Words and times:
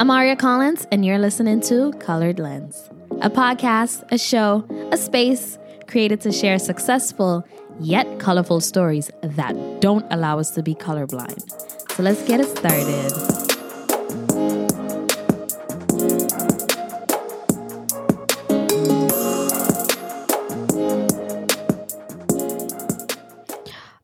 I'm 0.00 0.12
Aria 0.12 0.36
Collins, 0.36 0.86
and 0.92 1.04
you're 1.04 1.18
listening 1.18 1.60
to 1.62 1.90
Colored 1.94 2.38
Lens, 2.38 2.88
a 3.20 3.28
podcast, 3.28 4.04
a 4.12 4.16
show, 4.16 4.64
a 4.92 4.96
space 4.96 5.58
created 5.88 6.20
to 6.20 6.30
share 6.30 6.60
successful 6.60 7.44
yet 7.80 8.20
colorful 8.20 8.60
stories 8.60 9.10
that 9.22 9.80
don't 9.80 10.06
allow 10.12 10.38
us 10.38 10.52
to 10.52 10.62
be 10.62 10.76
colorblind. 10.76 11.50
So 11.90 12.04
let's 12.04 12.22
get 12.28 12.38
it 12.38 12.46
started. 12.46 13.12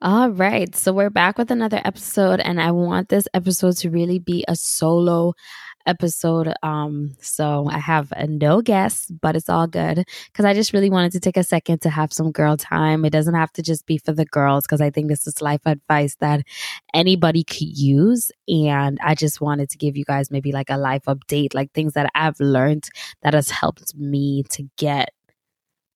All 0.03 0.31
right. 0.31 0.75
So 0.75 0.93
we're 0.93 1.09
back 1.09 1.39
with 1.39 1.53
another 1.53 1.81
episode, 1.85 2.41
and 2.41 2.61
I 2.61 2.73
want 2.73 3.11
this 3.11 3.29
episode 3.33 3.77
to 3.79 3.91
really 3.91 4.19
be 4.19 4.45
a 4.49 4.57
solo 4.57 5.35
episode. 5.87 6.53
Um, 6.63 7.15
so 7.21 7.69
I 7.71 7.79
have 7.79 8.13
no 8.29 8.63
guests, 8.63 9.11
but 9.11 9.37
it's 9.37 9.49
all 9.49 9.67
good 9.67 10.07
because 10.27 10.45
I 10.45 10.55
just 10.55 10.73
really 10.73 10.91
wanted 10.91 11.13
to 11.13 11.21
take 11.21 11.37
a 11.37 11.45
second 11.45 11.81
to 11.83 11.91
have 11.91 12.13
some 12.13 12.33
girl 12.33 12.57
time. 12.57 13.05
It 13.05 13.11
doesn't 13.11 13.35
have 13.35 13.53
to 13.55 13.63
just 13.63 13.87
be 13.87 13.99
for 13.99 14.13
the 14.13 14.25
girls 14.25 14.65
because 14.65 14.81
I 14.81 14.91
think 14.91 15.09
this 15.09 15.27
is 15.27 15.43
life 15.43 15.63
advice 15.67 16.17
that 16.21 16.43
anybody 16.93 17.45
could 17.45 17.77
use. 17.77 18.31
And 18.49 18.99
I 19.03 19.15
just 19.15 19.41
wanted 19.41 19.71
to 19.71 19.79
give 19.79 19.97
you 19.97 20.05
guys 20.05 20.31
maybe 20.31 20.53
like 20.53 20.71
a 20.71 20.79
life 20.79 21.05
update, 21.05 21.55
like 21.55 21.73
things 21.73 21.95
that 21.95 22.11
I've 22.15 22.41
learned 22.41 22.89
that 23.23 23.35
has 23.35 23.51
helped 23.51 23.95
me 23.97 24.45
to 24.51 24.69
get 24.77 25.11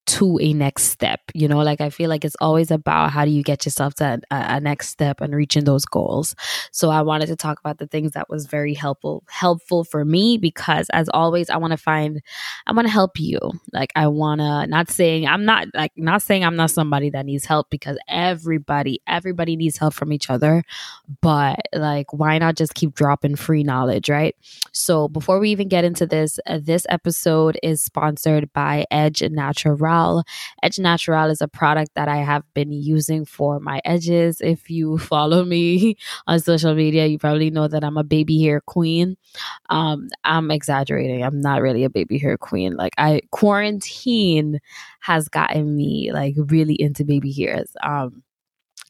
to 0.09 0.39
a 0.41 0.55
next 0.55 0.85
step. 0.85 1.21
You 1.35 1.49
know, 1.49 1.59
like 1.59 1.83
I 1.83 1.91
feel 1.91 2.09
like 2.09 2.25
it's 2.25 2.37
always 2.41 2.71
about 2.71 3.11
how 3.11 3.27
do 3.27 3.31
you 3.31 3.43
get 3.43 3.67
yourself 3.67 3.95
to 3.97 4.21
a, 4.31 4.37
a, 4.37 4.61
next 4.61 4.89
step 4.89 5.21
and 5.21 5.35
reaching 5.35 5.65
those 5.65 5.85
goals. 5.85 6.35
So 6.73 6.89
I 6.89 7.03
wanted 7.03 7.27
to 7.27 7.37
talk 7.37 7.61
about 7.61 7.77
the 7.77 7.87
things 7.87 8.13
that 8.13 8.31
was 8.31 8.47
very 8.47 8.73
helpful 8.73 9.23
helpful 9.29 9.85
for 9.85 10.07
me 10.07 10.39
because 10.39 10.89
as 10.95 11.11
always 11.11 11.51
I 11.51 11.59
want 11.59 11.73
to 11.73 11.77
find 11.77 12.23
I 12.67 12.73
want 12.73 12.87
to 12.87 12.93
help 12.93 13.21
you. 13.21 13.39
Like 13.73 13.93
I 13.97 14.07
want 14.07 14.41
to 14.41 14.67
not 14.67 14.91
saying 14.91 15.27
I'm 15.27 15.45
not 15.45 15.69
like 15.75 15.93
not 15.97 16.23
saying 16.23 16.43
I'm 16.43 16.57
not 16.57 16.71
somebody 16.71 17.11
that 17.11 17.27
needs 17.27 17.45
help 17.45 17.69
because 17.69 17.99
everybody 18.09 19.03
everybody 19.07 19.57
needs 19.57 19.77
help 19.77 19.93
from 19.93 20.13
each 20.13 20.31
other, 20.31 20.65
but 21.21 21.61
like 21.75 22.15
why 22.15 22.39
not 22.39 22.57
just 22.57 22.75
keep 22.75 22.95
dropping 22.95 23.37
free 23.37 23.63
knowledge, 23.63 24.09
right? 24.09 24.35
So 24.73 25.09
before 25.09 25.39
we 25.39 25.51
even 25.51 25.69
get 25.69 25.85
into 25.85 26.07
this, 26.07 26.41
uh, 26.47 26.61
this 26.63 26.87
episode 26.89 27.59
is 27.63 27.83
sponsored 27.83 28.51
by 28.55 28.87
Edge 28.91 29.21
Naturale 29.21 29.69
Naturale. 29.99 30.25
Edge 30.63 30.77
Naturale 30.77 31.31
is 31.31 31.41
a 31.41 31.49
product 31.49 31.93
that 31.95 32.09
I 32.09 32.19
have 32.19 32.43
been 32.55 32.73
using 32.73 33.25
for 33.25 33.61
my 33.61 33.81
edges. 33.85 34.41
If 34.41 34.71
you 34.71 34.99
follow 35.13 35.45
me 35.45 35.97
on 36.27 36.41
social 36.41 36.75
media, 36.75 37.07
you 37.07 37.19
probably 37.19 37.51
know 37.51 37.69
that 37.69 37.85
I'm 37.85 37.97
a 37.97 38.05
baby 38.05 38.43
hair 38.43 38.61
queen. 38.61 39.17
Um, 39.71 40.09
I'm 40.25 40.51
exaggerating. 40.51 41.23
I'm 41.23 41.41
not 41.41 41.63
really 41.63 41.85
a 41.85 41.91
baby 41.91 42.19
hair 42.19 42.37
queen. 42.37 42.77
Like 42.77 42.93
I 42.99 43.21
quarantine 43.31 44.61
has 45.01 45.29
gotten 45.29 45.77
me 45.77 46.13
like 46.13 46.35
really 46.37 46.75
into 46.81 47.05
baby 47.05 47.33
hairs. 47.33 47.71
Um, 47.83 48.23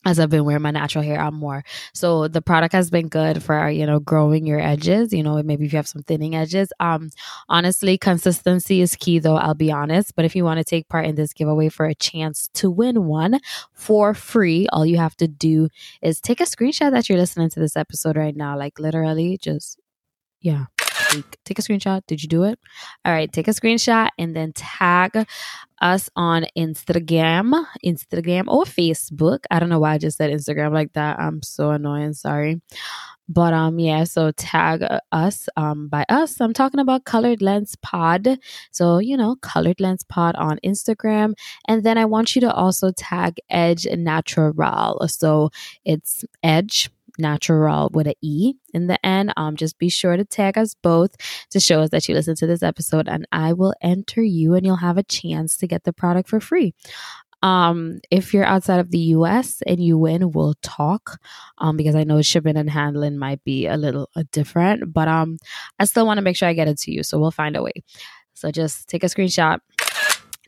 as 0.05 0.19
I've 0.19 0.31
been 0.31 0.45
wearing 0.45 0.63
my 0.63 0.71
natural 0.71 1.05
hair 1.05 1.19
out 1.19 1.33
more. 1.33 1.65
So 1.93 2.29
the 2.29 2.41
product 2.41 2.73
has 2.73 2.91
been 2.91 3.09
good 3.09 3.43
for, 3.43 3.69
you 3.69 3.85
know, 3.85 3.99
growing 3.99 4.47
your 4.47 4.61
edges, 4.61 5.13
you 5.13 5.23
know, 5.23 5.43
maybe 5.43 5.67
if 5.67 5.73
you 5.73 5.77
have 5.77 5.89
some 5.89 6.03
thinning 6.03 6.35
edges. 6.35 6.73
Um 6.81 7.11
honestly, 7.49 7.99
consistency 7.99 8.81
is 8.81 8.97
key 8.97 9.19
though, 9.19 9.37
I'll 9.37 9.55
be 9.55 9.73
honest, 9.73 10.15
but 10.15 10.25
if 10.25 10.37
you 10.37 10.45
want 10.45 10.59
to 10.59 10.65
take 10.65 10.89
part 10.89 11.07
in 11.07 11.17
this 11.17 11.33
giveaway 11.33 11.69
for 11.69 11.87
a 11.87 11.95
chance 11.95 12.49
to 12.55 12.71
win 12.71 13.07
one 13.07 13.41
for 13.73 14.15
free, 14.15 14.67
all 14.73 14.87
you 14.87 14.99
have 14.99 15.17
to 15.17 15.29
do 15.29 15.69
is 16.01 16.21
take 16.21 16.41
a 16.41 16.45
screenshot 16.45 16.93
that 16.93 17.09
you're 17.09 17.19
listening 17.19 17.51
to 17.51 17.61
this 17.61 17.77
episode 17.77 18.17
right 18.17 18.37
now, 18.37 18.57
like 18.57 18.79
literally 18.79 19.39
just 19.39 19.79
yeah, 20.41 20.67
take 21.45 21.59
a 21.59 21.63
screenshot. 21.63 22.03
Did 22.07 22.23
you 22.23 22.29
do 22.29 22.45
it? 22.45 22.59
All 23.05 23.13
right, 23.13 23.33
take 23.33 23.49
a 23.49 23.53
screenshot 23.53 24.09
and 24.19 24.35
then 24.35 24.53
tag 24.53 25.27
us 25.81 26.11
on 26.17 26.47
Instagram, 26.57 27.65
Instagram 27.85 28.49
or 28.49 28.65
Facebook. 28.65 29.41
I 29.51 29.61
don't 29.61 29.69
know 29.69 29.79
why 29.79 29.95
I 29.95 29.99
just 29.99 30.19
said 30.19 30.31
Instagram 30.31 30.73
like 30.73 30.93
that. 30.95 31.19
I'm 31.19 31.43
so 31.43 31.71
annoying. 31.71 32.15
Sorry. 32.15 32.61
But 33.29 33.53
um 33.53 33.79
yeah, 33.79 34.05
so 34.05 34.31
tag 34.33 34.83
us. 35.13 35.49
Um 35.57 35.89
by 35.89 36.05
us, 36.09 36.41
I'm 36.41 36.55
talking 36.55 36.81
about 36.81 37.05
Colored 37.05 37.43
Lens 37.43 37.77
Pod. 37.83 38.39
So, 38.71 38.99
you 38.99 39.17
know, 39.17 39.37
Colored 39.37 39.81
Lens 39.81 40.03
Pod 40.03 40.35
on 40.37 40.59
Instagram. 40.65 41.35
And 41.67 41.85
then 41.85 41.99
I 41.99 42.07
want 42.07 42.35
you 42.35 42.41
to 42.43 42.53
also 42.53 42.91
tag 42.91 43.39
Edge 43.51 43.85
Naturale. 43.85 45.11
So 45.11 45.51
it's 45.85 46.25
Edge 46.43 46.91
natural 47.19 47.91
with 47.93 48.07
an 48.07 48.15
E 48.23 48.55
in 48.73 48.87
the 48.87 49.05
end. 49.05 49.33
Um, 49.37 49.57
just 49.57 49.79
be 49.79 49.89
sure 49.89 50.17
to 50.17 50.25
tag 50.25 50.59
us 50.59 50.75
both 50.83 51.15
to 51.51 51.61
show 51.61 51.81
us 51.81 51.91
that 51.91 52.09
you 52.09 52.15
listened 52.15 52.39
to 52.39 52.47
this 52.47 52.63
episode, 52.63 53.09
and 53.09 53.27
I 53.33 53.53
will 53.53 53.75
enter 53.83 54.23
you, 54.23 54.55
and 54.55 54.65
you'll 54.65 54.77
have 54.77 54.99
a 54.99 55.03
chance 55.03 55.57
to 55.59 55.67
get 55.67 55.85
the 55.85 55.93
product 55.93 56.29
for 56.29 56.41
free. 56.41 56.75
Um, 57.43 58.01
if 58.11 58.35
you're 58.35 58.45
outside 58.45 58.81
of 58.81 58.91
the 58.91 58.99
US 58.99 59.63
and 59.67 59.83
you 59.83 59.97
win, 59.97 60.33
we'll 60.33 60.55
talk. 60.63 61.21
Um, 61.59 61.77
because 61.77 61.95
I 61.95 62.05
know 62.05 62.21
shipping 62.23 62.57
and 62.57 62.69
handling 62.69 63.17
might 63.17 63.45
be 63.45 63.67
a 63.67 63.77
little 63.77 64.11
uh, 64.17 64.25
different, 64.33 64.93
but 64.93 65.09
um, 65.09 65.39
I 65.79 65.85
still 65.85 66.07
want 66.07 66.19
to 66.19 66.23
make 66.23 66.37
sure 66.37 66.49
I 66.49 66.55
get 66.55 66.69
it 66.69 66.79
to 66.81 66.93
you, 66.93 67.03
so 67.03 67.19
we'll 67.19 67.31
find 67.31 67.57
a 67.57 67.63
way. 67.63 67.85
So 68.35 68.51
just 68.53 68.89
take 68.89 69.03
a 69.03 69.07
screenshot 69.09 69.59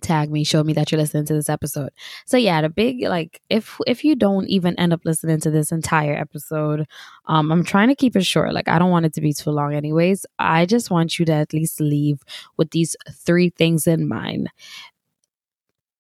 tag 0.01 0.31
me 0.31 0.45
show 0.45 0.65
me 0.65 0.73
that 0.73 0.91
you're 0.91 1.01
listening 1.01 1.27
to 1.27 1.35
this 1.35 1.49
episode. 1.49 1.91
So 2.27 2.37
yeah 2.37 2.61
the 2.63 2.69
big 2.69 3.03
like 3.03 3.41
if 3.51 3.79
if 3.87 4.05
you 4.05 4.15
don't 4.15 4.49
even 4.49 4.79
end 4.79 4.93
up 4.93 5.01
listening 5.05 5.41
to 5.41 5.51
this 5.51 5.73
entire 5.73 6.15
episode 6.15 6.87
um 7.27 7.53
i'm 7.53 7.65
trying 7.65 7.89
to 7.89 7.95
keep 7.95 8.17
it 8.17 8.25
short. 8.25 8.53
Like 8.53 8.69
i 8.69 8.79
don't 8.79 8.91
want 8.91 9.07
it 9.07 9.15
to 9.15 9.21
be 9.21 9.33
too 9.33 9.51
long 9.51 9.75
anyways. 9.75 10.27
I 10.39 10.67
just 10.67 10.91
want 10.91 11.19
you 11.19 11.25
to 11.27 11.33
at 11.33 11.53
least 11.53 11.81
leave 11.81 12.21
with 12.57 12.71
these 12.71 12.97
three 13.11 13.51
things 13.51 13.87
in 13.87 14.09
mind. 14.09 14.51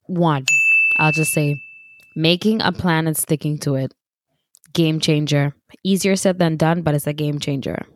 One 0.06 0.44
i'll 0.98 1.12
just 1.12 1.32
say 1.32 1.60
making 2.16 2.60
a 2.62 2.72
plan 2.72 3.06
and 3.06 3.16
sticking 3.16 3.58
to 3.58 3.76
it. 3.76 3.94
Game 4.72 5.00
changer. 5.00 5.54
Easier 5.84 6.16
said 6.16 6.38
than 6.38 6.56
done 6.56 6.82
but 6.82 6.94
it's 6.94 7.06
a 7.06 7.12
game 7.12 7.38
changer. 7.38 7.86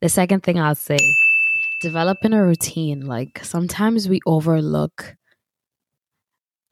The 0.00 0.08
second 0.08 0.42
thing 0.42 0.58
i'll 0.58 0.74
say 0.74 0.98
developing 1.80 2.32
a 2.32 2.44
routine. 2.44 3.06
Like 3.06 3.44
sometimes 3.44 4.08
we 4.08 4.20
overlook 4.26 5.16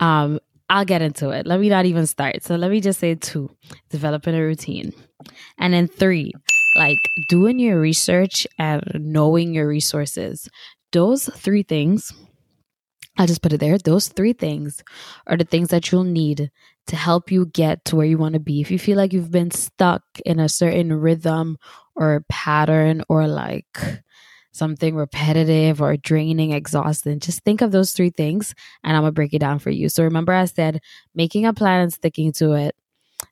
um, 0.01 0.41
I'll 0.71 0.85
get 0.85 1.03
into 1.03 1.31
it. 1.31 1.47
Let 1.47 1.61
me 1.61 1.69
not 1.69 1.87
even 1.87 2.07
start. 2.07 2.43
So 2.43 2.57
let 2.57 2.71
me 2.71 2.81
just 2.81 3.01
say 3.01 3.15
two, 3.15 3.51
developing 3.91 4.35
a 4.35 4.41
routine. 4.41 4.93
And 5.59 5.75
then 5.75 5.89
three, 5.89 6.33
like 6.77 6.99
doing 7.29 7.59
your 7.59 7.79
research 7.79 8.47
and 8.59 8.83
knowing 8.95 9.55
your 9.55 9.69
resources. 9.69 10.49
Those 10.93 11.27
three 11.27 11.63
things, 11.63 12.13
I'll 13.19 13.27
just 13.27 13.43
put 13.43 13.53
it 13.53 13.61
there. 13.61 13.79
Those 13.79 14.09
three 14.09 14.33
things 14.33 14.83
are 15.27 15.37
the 15.37 15.45
things 15.45 15.69
that 15.69 15.93
you'll 15.93 16.05
need 16.05 16.51
to 16.87 16.97
help 16.97 17.31
you 17.31 17.47
get 17.47 17.85
to 17.87 17.97
where 17.97 18.07
you 18.07 18.19
want 18.19 18.35
to 18.35 18.41
be. 18.41 18.61
If 18.61 18.71
you 18.71 18.79
feel 18.79 18.97
like 18.97 19.13
you've 19.13 19.31
been 19.31 19.51
stuck 19.51 20.03
in 20.25 20.41
a 20.41 20.49
certain 20.49 20.93
rhythm 20.93 21.59
or 21.95 22.25
pattern 22.29 23.03
or 23.09 23.27
like 23.27 23.79
something 24.55 24.95
repetitive 24.95 25.83
or 25.83 25.97
draining, 25.97 26.53
exhausting, 26.53 27.19
just 27.19 27.43
think 27.45 27.61
of 27.61 27.73
those 27.73 27.93
three 27.93 28.11
things 28.11 28.55
and 28.85 28.97
I'm 28.97 29.03
going 29.03 29.11
to 29.11 29.15
break 29.15 29.35
it 29.35 29.41
down 29.41 29.59
for 29.59 29.71
you. 29.71 29.89
So 29.89 30.05
remember, 30.05 30.33
I 30.33 30.45
said 30.45 30.81
making 31.15 31.45
a 31.45 31.53
plan 31.53 31.83
and 31.83 31.93
sticking 31.93 32.33
to 32.35 32.53
it 32.53 32.77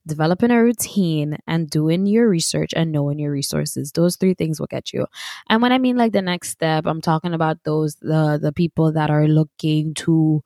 developing 0.06 0.50
a 0.50 0.62
routine 0.62 1.38
and 1.46 1.68
doing 1.70 2.06
your 2.06 2.28
research 2.28 2.72
and 2.74 2.92
knowing 2.92 3.18
your 3.18 3.32
resources. 3.32 3.92
Those 3.92 4.16
three 4.16 4.34
things 4.34 4.60
will 4.60 4.66
get 4.68 4.92
you. 4.92 5.06
And 5.48 5.62
when 5.62 5.72
i 5.72 5.78
mean 5.78 5.96
like 5.96 6.12
the 6.12 6.22
next 6.22 6.50
step 6.50 6.86
i'm 6.86 7.00
talking 7.00 7.34
about 7.34 7.62
those 7.64 7.96
the 7.96 8.38
the 8.40 8.52
people 8.52 8.92
that 8.92 9.10
are 9.10 9.26
looking 9.26 9.94
to 9.94 10.42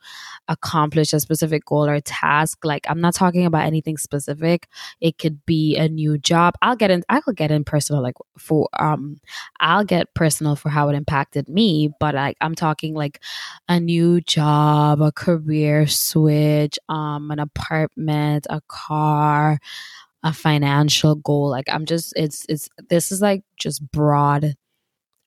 accomplish 0.48 1.12
a 1.12 1.20
specific 1.20 1.64
goal 1.64 1.88
or 1.88 2.00
task. 2.00 2.64
Like 2.64 2.86
i'm 2.88 3.00
not 3.00 3.14
talking 3.14 3.46
about 3.46 3.64
anything 3.66 3.96
specific. 3.96 4.68
It 5.00 5.18
could 5.18 5.44
be 5.46 5.76
a 5.76 5.88
new 5.88 6.18
job. 6.18 6.54
I'll 6.62 6.76
get 6.76 6.90
in 6.90 7.02
i'll 7.08 7.22
get 7.34 7.50
in 7.50 7.64
personal 7.64 8.02
like 8.02 8.16
for 8.38 8.68
um 8.78 9.18
i'll 9.60 9.84
get 9.84 10.12
personal 10.14 10.56
for 10.56 10.68
how 10.68 10.88
it 10.88 10.94
impacted 10.94 11.48
me 11.48 11.90
but 12.00 12.14
like 12.14 12.36
i'm 12.40 12.54
talking 12.54 12.94
like 12.94 13.20
a 13.68 13.78
new 13.80 14.20
job 14.20 15.00
a 15.00 15.12
career 15.12 15.86
switch 15.86 16.78
um 16.88 17.30
an 17.30 17.38
apartment 17.38 18.46
a 18.50 18.60
car 18.68 19.35
are 19.36 19.58
a 20.22 20.32
financial 20.32 21.14
goal 21.14 21.48
like 21.50 21.68
i'm 21.68 21.84
just 21.86 22.12
it's 22.16 22.46
it's 22.48 22.68
this 22.88 23.12
is 23.12 23.20
like 23.20 23.42
just 23.58 23.80
broad 23.92 24.56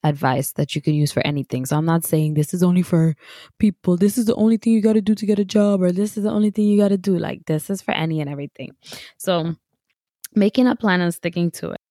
advice 0.03 0.53
that 0.53 0.75
you 0.75 0.81
can 0.81 0.94
use 0.94 1.11
for 1.11 1.25
anything. 1.25 1.65
So 1.65 1.77
i'm 1.77 1.85
not 1.85 2.06
saying 2.06 2.33
this 2.33 2.53
is 2.53 2.63
only 2.63 2.81
for 2.81 3.15
people. 3.57 3.97
This 3.97 4.17
is 4.17 4.25
the 4.25 4.35
only 4.35 4.57
thing 4.57 4.73
you 4.73 4.81
got 4.81 4.94
to 4.94 5.01
do 5.01 5.15
to 5.15 5.25
get 5.25 5.39
a 5.39 5.45
job 5.45 5.81
or 5.81 5.91
this 5.91 6.17
is 6.17 6.23
the 6.23 6.31
only 6.31 6.51
thing 6.51 6.65
you 6.67 6.77
got 6.77 6.89
to 6.89 6.97
do. 6.97 7.17
Like 7.17 7.45
this 7.45 7.69
is 7.69 7.81
for 7.81 7.91
any 7.91 8.21
and 8.21 8.29
everything. 8.29 8.75
So 9.17 9.56
making 10.35 10.67
a 10.67 10.75
plan 10.75 11.01
and 11.01 11.13
sticking 11.13 11.51
to 11.51 11.71
it. 11.71 11.81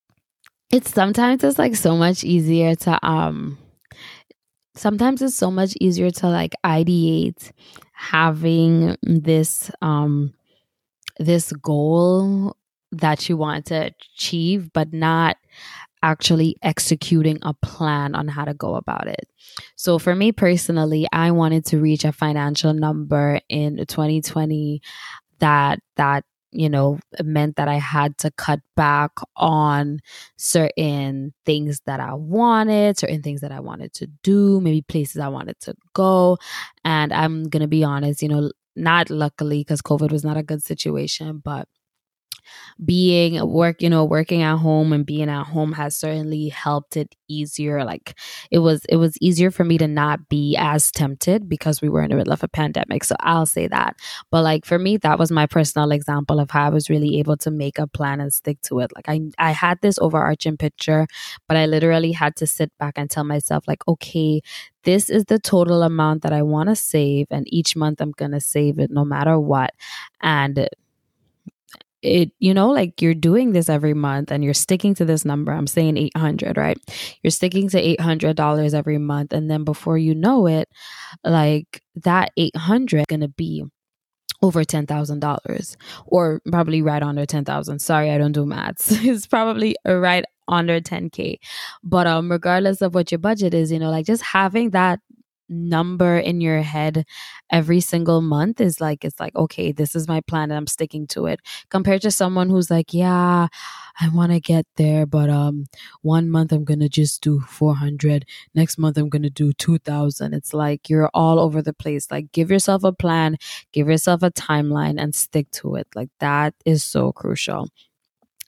It's 0.71 0.93
sometimes 0.93 1.45
it's 1.45 1.59
like 1.59 1.77
so 1.77 1.97
much 1.97 2.25
easier 2.25 2.75
to 2.77 3.07
um 3.07 3.59
sometimes 4.75 5.23
it's 5.23 5.35
so 5.35 5.51
much 5.51 5.75
easier 5.81 6.11
to 6.11 6.29
like 6.29 6.55
ideate 6.65 7.53
having 7.93 8.97
this 9.03 9.71
um 9.83 10.33
this 11.19 11.53
goal 11.53 12.57
that 12.93 13.29
you 13.29 13.37
want 13.37 13.67
to 13.67 13.91
achieve, 14.17 14.73
but 14.73 14.93
not 14.93 15.37
actually 16.03 16.57
executing 16.63 17.39
a 17.43 17.55
plan 17.55 18.15
on 18.15 18.29
how 18.29 18.45
to 18.45 18.55
go 18.55 18.75
about 18.77 19.09
it. 19.09 19.29
So 19.77 19.99
for 19.99 20.15
me 20.15 20.33
personally, 20.33 21.07
I 21.13 21.31
wanted 21.33 21.65
to 21.67 21.79
reach 21.79 22.05
a 22.05 22.13
financial 22.13 22.73
number 22.73 23.41
in 23.49 23.77
2020 23.77 24.81
that 25.41 25.81
that 25.97 26.25
you 26.51 26.69
know 26.69 26.99
meant 27.23 27.57
that 27.57 27.69
I 27.69 27.75
had 27.75 28.17
to 28.19 28.31
cut 28.31 28.61
back 28.75 29.11
on 29.37 30.01
certain 30.37 31.35
things 31.45 31.81
that 31.87 32.01
I 32.01 32.15
wanted, 32.15 32.99
certain 32.99 33.23
things 33.23 33.41
that 33.41 33.53
I 33.53 33.61
wanted 33.61 33.93
to 33.95 34.07
do, 34.23 34.61
maybe 34.61 34.83
places 34.83 35.21
I 35.21 35.29
wanted 35.29 35.61
to 35.63 35.75
go. 35.95 36.39
And 36.85 37.13
I'm 37.13 37.49
going 37.49 37.63
to 37.63 37.69
be 37.69 37.85
honest, 37.85 38.23
you 38.23 38.29
know, 38.29 38.51
not 38.77 39.11
luckily 39.11 39.61
because 39.61 39.83
COVID 39.83 40.13
was 40.13 40.25
not 40.25 40.37
a 40.37 40.43
good 40.43 40.63
situation, 40.63 41.41
but 41.45 41.69
being 42.85 43.45
work 43.49 43.83
you 43.83 43.91
know 43.91 44.05
working 44.05 44.43
at 44.43 44.57
home 44.57 44.93
and 44.93 45.07
being 45.07 45.29
at 45.29 45.45
home 45.47 45.73
has 45.73 45.97
certainly 45.97 46.49
helped 46.49 46.97
it 46.97 47.15
easier 47.29 47.85
like 47.85 48.19
it 48.51 48.59
was 48.59 48.85
it 48.89 48.97
was 48.97 49.17
easier 49.21 49.51
for 49.51 49.65
me 49.65 49.79
to 49.79 49.89
not 49.89 50.29
be 50.29 50.57
as 50.57 50.91
tempted 50.91 51.49
because 51.49 51.81
we 51.83 51.89
were 51.89 52.03
in 52.03 52.11
the 52.11 52.17
middle 52.17 52.33
of 52.33 52.43
a 52.43 52.49
pandemic 52.49 53.05
so 53.05 53.15
i'll 53.21 53.47
say 53.47 53.67
that. 53.69 53.97
But 54.31 54.43
like 54.43 54.65
for 54.65 54.79
me 54.79 54.97
that 54.99 55.19
was 55.19 55.31
my 55.31 55.47
personal 55.47 55.91
example 55.93 56.41
of 56.41 56.51
how 56.51 56.67
i 56.67 56.69
was 56.71 56.91
really 56.91 57.19
able 57.19 57.37
to 57.39 57.51
make 57.51 57.79
a 57.79 57.87
plan 57.87 58.21
and 58.21 58.33
stick 58.33 58.61
to 58.63 58.81
it. 58.81 58.91
Like 58.95 59.09
i 59.09 59.21
i 59.39 59.51
had 59.53 59.79
this 59.83 59.99
overarching 59.99 60.57
picture 60.57 61.07
but 61.49 61.57
i 61.57 61.67
literally 61.67 62.13
had 62.13 62.37
to 62.37 62.47
sit 62.47 62.71
back 62.79 62.95
and 62.97 63.11
tell 63.11 63.25
myself 63.25 63.65
like 63.67 63.87
okay 63.89 64.41
this 64.89 65.11
is 65.11 65.27
the 65.27 65.39
total 65.39 65.83
amount 65.83 66.23
that 66.23 66.33
I 66.33 66.41
want 66.41 66.71
to 66.71 66.75
save, 66.75 67.27
and 67.31 67.45
each 67.53 67.77
month 67.77 68.01
I'm 68.01 68.13
going 68.13 68.31
to 68.31 68.41
save 68.41 68.79
it 68.79 68.91
no 68.91 69.05
matter 69.05 69.39
what. 69.39 69.75
And 70.23 70.67
it 72.01 72.31
you 72.39 72.55
know 72.55 72.71
like 72.71 73.03
you're 73.03 73.13
doing 73.13 73.51
this 73.53 73.69
every 73.69 73.93
month 73.93 74.31
and 74.31 74.43
you're 74.43 74.55
sticking 74.55 74.95
to 74.95 75.05
this 75.05 75.27
number. 75.27 75.53
I'm 75.53 75.67
saying 75.67 75.99
800 75.99 76.57
right? 76.57 76.79
You're 77.23 77.33
sticking 77.33 77.69
to 77.71 77.97
$800 77.97 78.73
every 78.73 78.97
month 78.97 79.35
and 79.35 79.51
then 79.51 79.65
before 79.65 79.99
you 79.99 80.15
know 80.15 80.47
it 80.47 80.71
like 81.23 81.83
that 81.97 82.31
800 82.39 83.09
going 83.09 83.21
to 83.21 83.29
be 83.29 83.65
over 84.41 84.63
$10,000 84.63 85.77
or 86.07 86.41
probably 86.51 86.81
right 86.81 87.03
under 87.03 87.27
10,000 87.27 87.81
sorry 87.81 88.13
i 88.13 88.17
don't 88.17 88.31
do 88.31 88.47
maths. 88.47 88.93
It's 89.03 89.27
probably 89.27 89.75
right 89.85 90.25
under 90.49 90.81
10k 90.81 91.39
but 91.83 92.07
um 92.07 92.31
regardless 92.31 92.83
of 92.83 92.95
what 92.95 93.13
your 93.13 93.19
budget 93.19 93.55
is 93.55 93.71
you 93.71 93.79
know 93.79 93.91
like 93.91 94.07
just 94.07 94.23
having 94.23 94.71
that 94.71 95.01
number 95.49 96.19
in 96.19 96.41
your 96.41 96.61
head 96.63 97.05
every 97.51 97.81
single 97.81 98.21
month 98.21 98.61
is 98.61 98.81
like 98.81 99.05
it's 99.05 99.19
like 99.19 99.35
okay 99.35 99.73
this 99.73 99.95
is 99.95 100.07
my 100.07 100.21
plan 100.21 100.51
and 100.51 100.55
i'm 100.55 100.67
sticking 100.67 101.07
to 101.07 101.27
it. 101.27 101.41
Compared 101.71 102.03
to 102.03 102.11
someone 102.11 102.51
who's 102.51 102.71
like 102.71 102.93
yeah 102.93 103.49
i 104.01 104.09
want 104.11 104.33
to 104.33 104.41
get 104.41 104.67
there 104.77 105.07
but 105.07 105.31
um 105.31 105.65
one 106.03 106.29
month 106.31 106.53
i'm 106.53 106.65
gonna 106.65 106.89
just 106.89 107.23
do 107.23 107.41
400 107.41 108.27
next 108.55 108.79
month 108.79 108.99
i'm 108.99 109.09
gonna 109.09 109.31
do 109.31 109.53
2000 109.53 110.35
it's 110.35 110.53
like 110.53 110.89
you're 110.91 111.11
all 111.15 111.39
over 111.39 111.63
the 111.63 111.73
place. 111.73 112.11
Like 112.11 112.33
give 112.33 112.51
yourself 112.51 112.85
a 112.85 112.93
plan 112.93 113.37
give 113.73 113.89
yourself 113.89 114.23
a 114.23 114.31
timeline 114.31 115.01
and 115.01 115.15
stick 115.15 115.51
to 115.53 115.77
it. 115.77 115.89
Like 115.95 116.11
that 116.21 116.55
is 116.65 116.85
so 116.85 117.13
crucial 117.13 117.69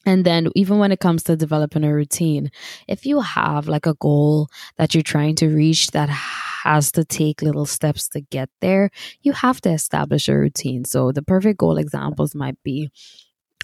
and 0.07 0.25
then, 0.25 0.49
even 0.55 0.79
when 0.79 0.93
it 0.93 1.01
comes 1.01 1.23
to 1.25 1.37
developing 1.37 1.85
a 1.85 1.93
routine, 1.95 2.51
if 2.89 3.05
you 3.05 3.21
have 3.21 3.69
like 3.69 3.87
a 3.87 3.95
goal 3.95 4.49
that 4.77 4.95
you're 4.95 5.03
trying 5.03 5.35
to 5.37 5.49
reach 5.49 5.89
that 5.89 6.09
has 6.09 6.91
to 6.93 7.05
take 7.05 7.43
little 7.43 7.67
steps 7.67 8.09
to 8.11 8.23
get 8.23 8.49
there, 8.61 8.91
you 9.23 9.33
have 9.33 9.61
to 9.63 9.71
establish 9.71 10.29
a 10.29 10.37
routine. 10.37 10.85
So, 10.87 11.13
the 11.13 11.23
perfect 11.23 11.59
goal 11.59 11.77
examples 11.77 12.35
might 12.35 12.57
be 12.63 12.91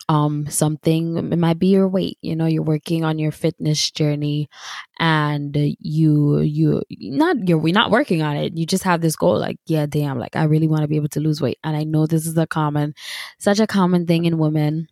um 0.08 0.46
something 0.48 1.16
it 1.32 1.36
might 1.36 1.58
be 1.58 1.66
your 1.66 1.88
weight 1.88 2.16
you 2.22 2.36
know 2.36 2.46
you're 2.46 2.62
working 2.62 3.02
on 3.04 3.18
your 3.18 3.32
fitness 3.32 3.90
journey 3.90 4.48
and 5.00 5.56
you 5.80 6.38
you 6.38 6.80
not 6.90 7.36
you're 7.48 7.58
we're 7.58 7.74
not 7.74 7.90
working 7.90 8.22
on 8.22 8.36
it. 8.36 8.56
You 8.56 8.66
just 8.66 8.84
have 8.84 9.00
this 9.00 9.16
goal 9.16 9.36
like 9.38 9.58
yeah 9.66 9.86
damn 9.86 10.18
like 10.18 10.36
i 10.36 10.44
really 10.44 10.68
want 10.68 10.82
to 10.82 10.88
be 10.88 10.96
able 10.96 11.08
to 11.08 11.20
lose 11.20 11.40
weight. 11.40 11.58
And 11.64 11.76
i 11.76 11.82
know 11.82 12.06
this 12.06 12.26
is 12.26 12.36
a 12.38 12.46
common 12.46 12.94
such 13.38 13.58
a 13.58 13.66
common 13.66 14.06
thing 14.06 14.26
in 14.26 14.38
women 14.38 14.88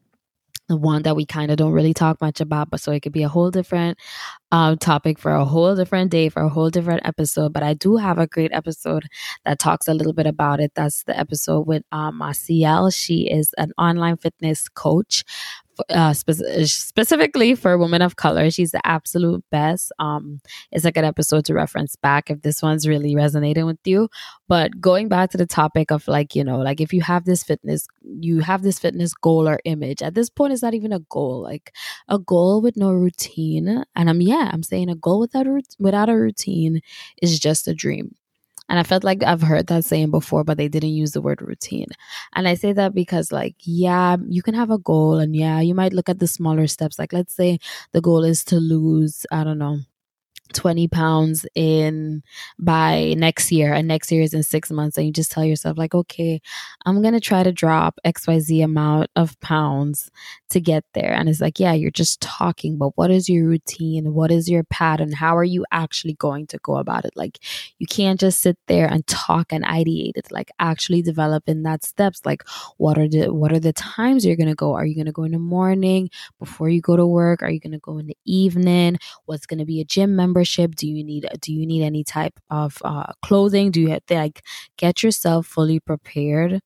the 0.68 0.76
one 0.76 1.02
that 1.02 1.16
we 1.16 1.26
kind 1.26 1.50
of 1.50 1.56
don't 1.56 1.72
really 1.72 1.94
talk 1.94 2.20
much 2.20 2.40
about, 2.40 2.70
but 2.70 2.80
so 2.80 2.92
it 2.92 3.00
could 3.00 3.12
be 3.12 3.22
a 3.22 3.28
whole 3.28 3.50
different 3.50 3.98
uh, 4.50 4.76
topic 4.76 5.18
for 5.18 5.32
a 5.32 5.44
whole 5.44 5.74
different 5.74 6.10
day, 6.10 6.28
for 6.28 6.42
a 6.42 6.48
whole 6.48 6.70
different 6.70 7.02
episode. 7.04 7.52
But 7.52 7.62
I 7.62 7.74
do 7.74 7.96
have 7.96 8.18
a 8.18 8.26
great 8.26 8.52
episode 8.52 9.04
that 9.44 9.58
talks 9.58 9.88
a 9.88 9.94
little 9.94 10.12
bit 10.12 10.26
about 10.26 10.60
it. 10.60 10.72
That's 10.74 11.04
the 11.04 11.18
episode 11.18 11.66
with 11.66 11.82
um, 11.92 12.20
Maciel. 12.20 12.94
She 12.94 13.28
is 13.28 13.52
an 13.58 13.72
online 13.78 14.16
fitness 14.16 14.68
coach 14.68 15.24
uh, 15.90 16.12
spe- 16.12 16.64
specifically 16.64 17.54
for 17.54 17.78
women 17.78 18.02
of 18.02 18.16
color. 18.16 18.50
She's 18.50 18.72
the 18.72 18.86
absolute 18.86 19.44
best. 19.50 19.92
Um, 19.98 20.40
it's 20.72 20.84
a 20.84 20.92
good 20.92 21.04
episode 21.04 21.44
to 21.46 21.54
reference 21.54 21.96
back 21.96 22.30
if 22.30 22.42
this 22.42 22.62
one's 22.62 22.86
really 22.88 23.14
resonating 23.14 23.66
with 23.66 23.78
you. 23.84 24.08
But 24.48 24.80
going 24.80 25.08
back 25.08 25.30
to 25.30 25.38
the 25.38 25.46
topic 25.46 25.90
of 25.90 26.06
like, 26.08 26.34
you 26.34 26.44
know, 26.44 26.58
like 26.58 26.80
if 26.80 26.92
you 26.92 27.02
have 27.02 27.24
this 27.24 27.42
fitness, 27.42 27.86
you 28.02 28.40
have 28.40 28.62
this 28.62 28.78
fitness 28.78 29.14
goal 29.14 29.48
or 29.48 29.58
image. 29.64 30.02
At 30.02 30.14
this 30.14 30.30
point, 30.30 30.52
it's 30.52 30.62
not 30.62 30.74
even 30.74 30.92
a 30.92 31.00
goal. 31.00 31.42
Like 31.42 31.72
a 32.08 32.18
goal 32.18 32.60
with 32.60 32.76
no 32.76 32.92
routine. 32.92 33.84
And 33.96 34.10
I'm 34.10 34.20
yeah, 34.20 34.50
I'm 34.52 34.62
saying 34.62 34.88
a 34.88 34.96
goal 34.96 35.20
without 35.20 35.46
a, 35.46 35.62
without 35.78 36.08
a 36.08 36.16
routine 36.16 36.80
is 37.22 37.38
just 37.38 37.68
a 37.68 37.74
dream. 37.74 38.14
And 38.68 38.78
I 38.78 38.82
felt 38.82 39.04
like 39.04 39.22
I've 39.22 39.42
heard 39.42 39.66
that 39.66 39.84
saying 39.84 40.10
before, 40.10 40.42
but 40.44 40.56
they 40.56 40.68
didn't 40.68 40.90
use 40.90 41.12
the 41.12 41.20
word 41.20 41.42
routine. 41.42 41.88
And 42.34 42.48
I 42.48 42.54
say 42.54 42.72
that 42.72 42.94
because, 42.94 43.30
like, 43.30 43.56
yeah, 43.60 44.16
you 44.28 44.42
can 44.42 44.54
have 44.54 44.70
a 44.70 44.78
goal, 44.78 45.18
and 45.18 45.36
yeah, 45.36 45.60
you 45.60 45.74
might 45.74 45.92
look 45.92 46.08
at 46.08 46.18
the 46.18 46.26
smaller 46.26 46.66
steps. 46.66 46.98
Like, 46.98 47.12
let's 47.12 47.34
say 47.34 47.58
the 47.92 48.00
goal 48.00 48.24
is 48.24 48.42
to 48.44 48.56
lose, 48.56 49.26
I 49.30 49.44
don't 49.44 49.58
know, 49.58 49.80
20 50.52 50.88
pounds 50.88 51.46
in 51.54 52.22
by 52.58 53.14
next 53.16 53.50
year 53.50 53.72
and 53.72 53.88
next 53.88 54.12
year 54.12 54.22
is 54.22 54.34
in 54.34 54.42
six 54.42 54.70
months 54.70 54.96
and 54.96 55.06
you 55.06 55.12
just 55.12 55.32
tell 55.32 55.44
yourself 55.44 55.76
like 55.78 55.94
okay 55.94 56.40
i'm 56.86 57.02
gonna 57.02 57.18
try 57.18 57.42
to 57.42 57.50
drop 57.50 57.98
xyz 58.04 58.62
amount 58.62 59.10
of 59.16 59.38
pounds 59.40 60.10
to 60.54 60.60
get 60.60 60.84
there. 60.94 61.12
And 61.12 61.28
it's 61.28 61.40
like 61.40 61.58
yeah 61.58 61.72
you're 61.72 61.90
just 61.90 62.20
talking 62.20 62.78
but 62.78 62.96
what 62.96 63.10
is 63.10 63.28
your 63.28 63.46
routine? 63.46 64.14
What 64.14 64.30
is 64.30 64.48
your 64.48 64.64
pattern? 64.64 65.12
How 65.12 65.36
are 65.36 65.44
you 65.44 65.64
actually 65.72 66.14
going 66.14 66.46
to 66.48 66.58
go 66.62 66.76
about 66.76 67.04
it? 67.04 67.12
Like 67.16 67.40
you 67.78 67.86
can't 67.86 68.20
just 68.20 68.40
sit 68.40 68.56
there 68.68 68.86
and 68.86 69.06
talk 69.06 69.52
and 69.52 69.64
ideate 69.64 70.16
it 70.16 70.30
like 70.30 70.50
actually 70.60 71.02
develop 71.02 71.48
in 71.48 71.64
that 71.64 71.84
steps. 71.84 72.20
Like 72.24 72.44
what 72.78 72.98
are 72.98 73.08
the 73.08 73.34
what 73.34 73.52
are 73.52 73.60
the 73.60 73.72
times 73.72 74.24
you're 74.24 74.36
gonna 74.36 74.54
go? 74.54 74.74
Are 74.74 74.86
you 74.86 74.96
gonna 74.96 75.12
go 75.12 75.24
in 75.24 75.32
the 75.32 75.38
morning 75.38 76.08
before 76.38 76.68
you 76.68 76.80
go 76.80 76.96
to 76.96 77.06
work? 77.06 77.42
Are 77.42 77.50
you 77.50 77.60
gonna 77.60 77.80
go 77.80 77.98
in 77.98 78.06
the 78.06 78.18
evening? 78.24 78.98
What's 79.26 79.46
gonna 79.46 79.66
be 79.66 79.80
a 79.80 79.84
gym 79.84 80.14
member 80.14 80.33
membership? 80.34 80.74
Do 80.74 80.86
you 80.88 81.04
need 81.04 81.26
do 81.40 81.52
you 81.52 81.66
need 81.66 81.82
any 81.82 82.04
type 82.04 82.38
of 82.50 82.78
uh, 82.84 83.12
clothing? 83.22 83.70
Do 83.70 83.80
you 83.80 83.90
have 83.90 84.06
to 84.06 84.14
like 84.14 84.42
get 84.76 85.02
yourself 85.02 85.46
fully 85.46 85.80
prepared? 85.80 86.60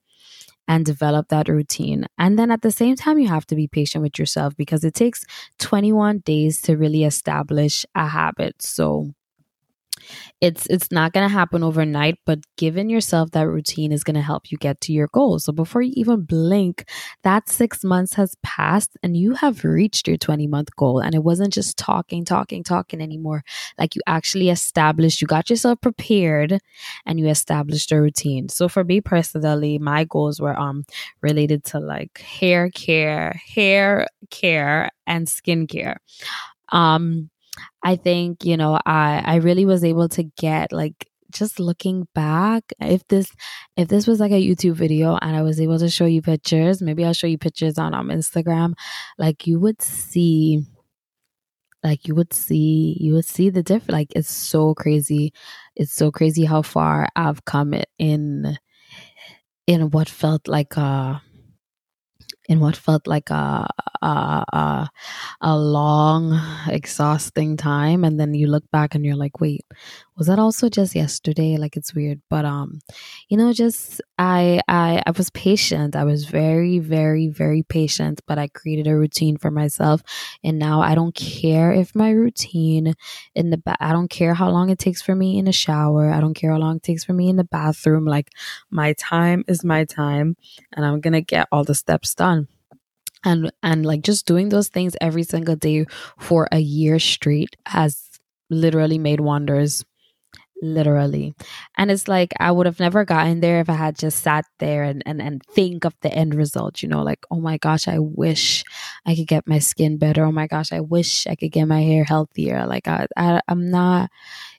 and 0.71 0.85
develop 0.85 1.29
that 1.29 1.49
routine. 1.49 2.05
And 2.19 2.37
then 2.37 2.51
at 2.51 2.61
the 2.61 2.69
same 2.69 2.95
time, 2.95 3.17
you 3.17 3.27
have 3.27 3.47
to 3.47 3.55
be 3.55 3.67
patient 3.67 4.03
with 4.03 4.19
yourself 4.19 4.55
because 4.55 4.83
it 4.83 4.93
takes 4.93 5.25
21 5.57 6.19
days 6.19 6.61
to 6.61 6.77
really 6.77 7.05
establish 7.05 7.87
a 7.95 8.05
habit. 8.05 8.61
So 8.61 9.09
it's 10.41 10.65
it's 10.67 10.91
not 10.91 11.13
going 11.13 11.27
to 11.27 11.33
happen 11.33 11.63
overnight 11.63 12.17
but 12.25 12.39
giving 12.57 12.89
yourself 12.89 13.31
that 13.31 13.47
routine 13.47 13.91
is 13.91 14.03
going 14.03 14.15
to 14.15 14.21
help 14.21 14.51
you 14.51 14.57
get 14.57 14.79
to 14.81 14.93
your 14.93 15.07
goals 15.13 15.45
so 15.45 15.51
before 15.51 15.81
you 15.81 15.91
even 15.95 16.21
blink 16.21 16.85
that 17.23 17.49
6 17.49 17.83
months 17.83 18.13
has 18.13 18.35
passed 18.43 18.97
and 19.03 19.17
you 19.17 19.33
have 19.33 19.63
reached 19.63 20.07
your 20.07 20.17
20 20.17 20.47
month 20.47 20.75
goal. 20.75 20.99
And 20.99 21.15
it 21.15 21.23
wasn't 21.23 21.53
just 21.53 21.77
talking 21.77 22.25
talking 22.25 22.63
talking 22.63 23.01
anymore. 23.01 23.43
Like 23.77 23.95
you 23.95 24.01
actually 24.07 24.49
established 24.49 25.21
you 25.21 25.27
got 25.27 25.49
yourself 25.49 25.81
prepared 25.81 26.59
and 27.05 27.19
you 27.19 27.27
established 27.27 27.91
a 27.91 27.99
routine. 28.01 28.49
So 28.49 28.67
for 28.67 28.83
me 28.83 29.01
personally 29.01 29.79
my 29.79 30.03
goals 30.03 30.39
were 30.39 30.57
um 30.57 30.85
related 31.21 31.63
to 31.65 31.79
like 31.79 32.19
hair 32.19 32.69
care 32.69 33.41
hair 33.55 34.07
care 34.29 34.89
and 35.07 35.27
skincare. 35.27 35.97
Um 36.69 37.29
I 37.83 37.95
think, 37.95 38.45
you 38.45 38.57
know, 38.57 38.79
I 38.85 39.21
I 39.25 39.35
really 39.35 39.65
was 39.65 39.83
able 39.83 40.09
to 40.09 40.23
get 40.23 40.71
like 40.71 41.09
just 41.31 41.59
looking 41.59 42.07
back 42.15 42.63
if 42.79 43.07
this 43.07 43.31
if 43.77 43.87
this 43.87 44.07
was 44.07 44.19
like 44.19 44.31
a 44.31 44.47
youtube 44.47 44.73
video 44.73 45.15
and 45.21 45.35
i 45.35 45.41
was 45.41 45.61
able 45.61 45.77
to 45.77 45.89
show 45.89 46.05
you 46.05 46.21
pictures 46.21 46.81
maybe 46.81 47.05
i'll 47.05 47.13
show 47.13 47.27
you 47.27 47.37
pictures 47.37 47.77
on 47.77 47.93
um, 47.93 48.09
instagram 48.09 48.73
like 49.17 49.45
you 49.45 49.59
would 49.59 49.79
see 49.81 50.63
like 51.83 52.07
you 52.07 52.15
would 52.15 52.33
see 52.33 52.97
you 52.99 53.13
would 53.13 53.25
see 53.25 53.49
the 53.49 53.63
difference 53.63 53.91
like 53.91 54.11
it's 54.15 54.29
so 54.29 54.73
crazy 54.73 55.31
it's 55.75 55.93
so 55.93 56.11
crazy 56.11 56.45
how 56.45 56.61
far 56.61 57.07
i've 57.15 57.45
come 57.45 57.73
in 57.97 58.57
in 59.67 59.89
what 59.91 60.09
felt 60.09 60.47
like 60.47 60.75
a 60.77 61.21
in 62.49 62.59
what 62.59 62.75
felt 62.75 63.07
like 63.07 63.29
a, 63.29 63.67
a, 64.01 64.07
a, 64.53 64.89
a 65.41 65.57
long, 65.57 66.41
exhausting 66.67 67.55
time. 67.55 68.03
And 68.03 68.19
then 68.19 68.33
you 68.33 68.47
look 68.47 68.65
back 68.71 68.95
and 68.95 69.05
you're 69.05 69.15
like, 69.15 69.39
wait, 69.39 69.65
was 70.19 70.27
that 70.27 70.37
also 70.37 70.67
just 70.67 70.95
yesterday? 70.95 71.55
Like 71.55 71.77
it's 71.77 71.95
weird. 71.95 72.21
But 72.29 72.43
um, 72.43 72.79
you 73.29 73.37
know, 73.37 73.53
just 73.53 74.01
I 74.19 74.59
I 74.67 75.01
I 75.07 75.11
was 75.11 75.29
patient. 75.29 75.95
I 75.95 76.03
was 76.03 76.25
very, 76.25 76.77
very, 76.77 77.29
very 77.29 77.63
patient, 77.63 78.19
but 78.27 78.37
I 78.37 78.49
created 78.49 78.85
a 78.85 78.97
routine 78.97 79.37
for 79.37 79.49
myself. 79.49 80.03
And 80.43 80.59
now 80.59 80.81
I 80.81 80.93
don't 80.93 81.15
care 81.15 81.71
if 81.71 81.95
my 81.95 82.11
routine 82.11 82.95
in 83.33 83.49
the 83.49 83.57
ba- 83.57 83.77
I 83.79 83.93
don't 83.93 84.09
care 84.09 84.33
how 84.33 84.49
long 84.49 84.69
it 84.69 84.77
takes 84.77 85.01
for 85.01 85.15
me 85.15 85.39
in 85.39 85.47
a 85.47 85.53
shower. 85.53 86.11
I 86.11 86.19
don't 86.19 86.33
care 86.33 86.51
how 86.51 86.59
long 86.59 86.75
it 86.75 86.83
takes 86.83 87.05
for 87.05 87.13
me 87.13 87.29
in 87.29 87.37
the 87.37 87.45
bathroom. 87.45 88.03
Like 88.05 88.29
my 88.69 88.93
time 88.93 89.45
is 89.47 89.63
my 89.63 89.85
time 89.85 90.35
and 90.73 90.85
I'm 90.85 90.99
gonna 90.99 91.21
get 91.21 91.47
all 91.49 91.63
the 91.63 91.75
steps 91.75 92.13
done 92.13 92.49
and 93.23 93.51
and 93.63 93.85
like 93.85 94.01
just 94.01 94.25
doing 94.25 94.49
those 94.49 94.67
things 94.67 94.95
every 94.99 95.23
single 95.23 95.55
day 95.55 95.85
for 96.17 96.47
a 96.51 96.59
year 96.59 96.99
straight 96.99 97.55
has 97.65 98.09
literally 98.49 98.97
made 98.97 99.19
wonders 99.19 99.85
literally 100.61 101.33
and 101.77 101.89
it's 101.89 102.07
like 102.07 102.33
i 102.39 102.51
would 102.51 102.65
have 102.65 102.79
never 102.79 103.05
gotten 103.05 103.39
there 103.39 103.61
if 103.61 103.69
i 103.69 103.73
had 103.73 103.97
just 103.97 104.21
sat 104.21 104.45
there 104.59 104.83
and, 104.83 105.01
and 105.05 105.21
and 105.21 105.41
think 105.43 105.85
of 105.85 105.95
the 106.01 106.11
end 106.13 106.35
result 106.35 106.83
you 106.83 106.89
know 106.89 107.01
like 107.01 107.25
oh 107.31 107.39
my 107.39 107.57
gosh 107.57 107.87
i 107.87 107.97
wish 107.97 108.63
i 109.05 109.15
could 109.15 109.27
get 109.27 109.47
my 109.47 109.59
skin 109.59 109.97
better 109.97 110.25
oh 110.25 110.31
my 110.31 110.47
gosh 110.47 110.73
i 110.73 110.79
wish 110.81 111.25
i 111.27 111.35
could 111.35 111.51
get 111.51 111.65
my 111.65 111.81
hair 111.81 112.03
healthier 112.03 112.65
like 112.67 112.87
i, 112.87 113.07
I 113.15 113.41
i'm 113.47 113.71
not 113.71 114.09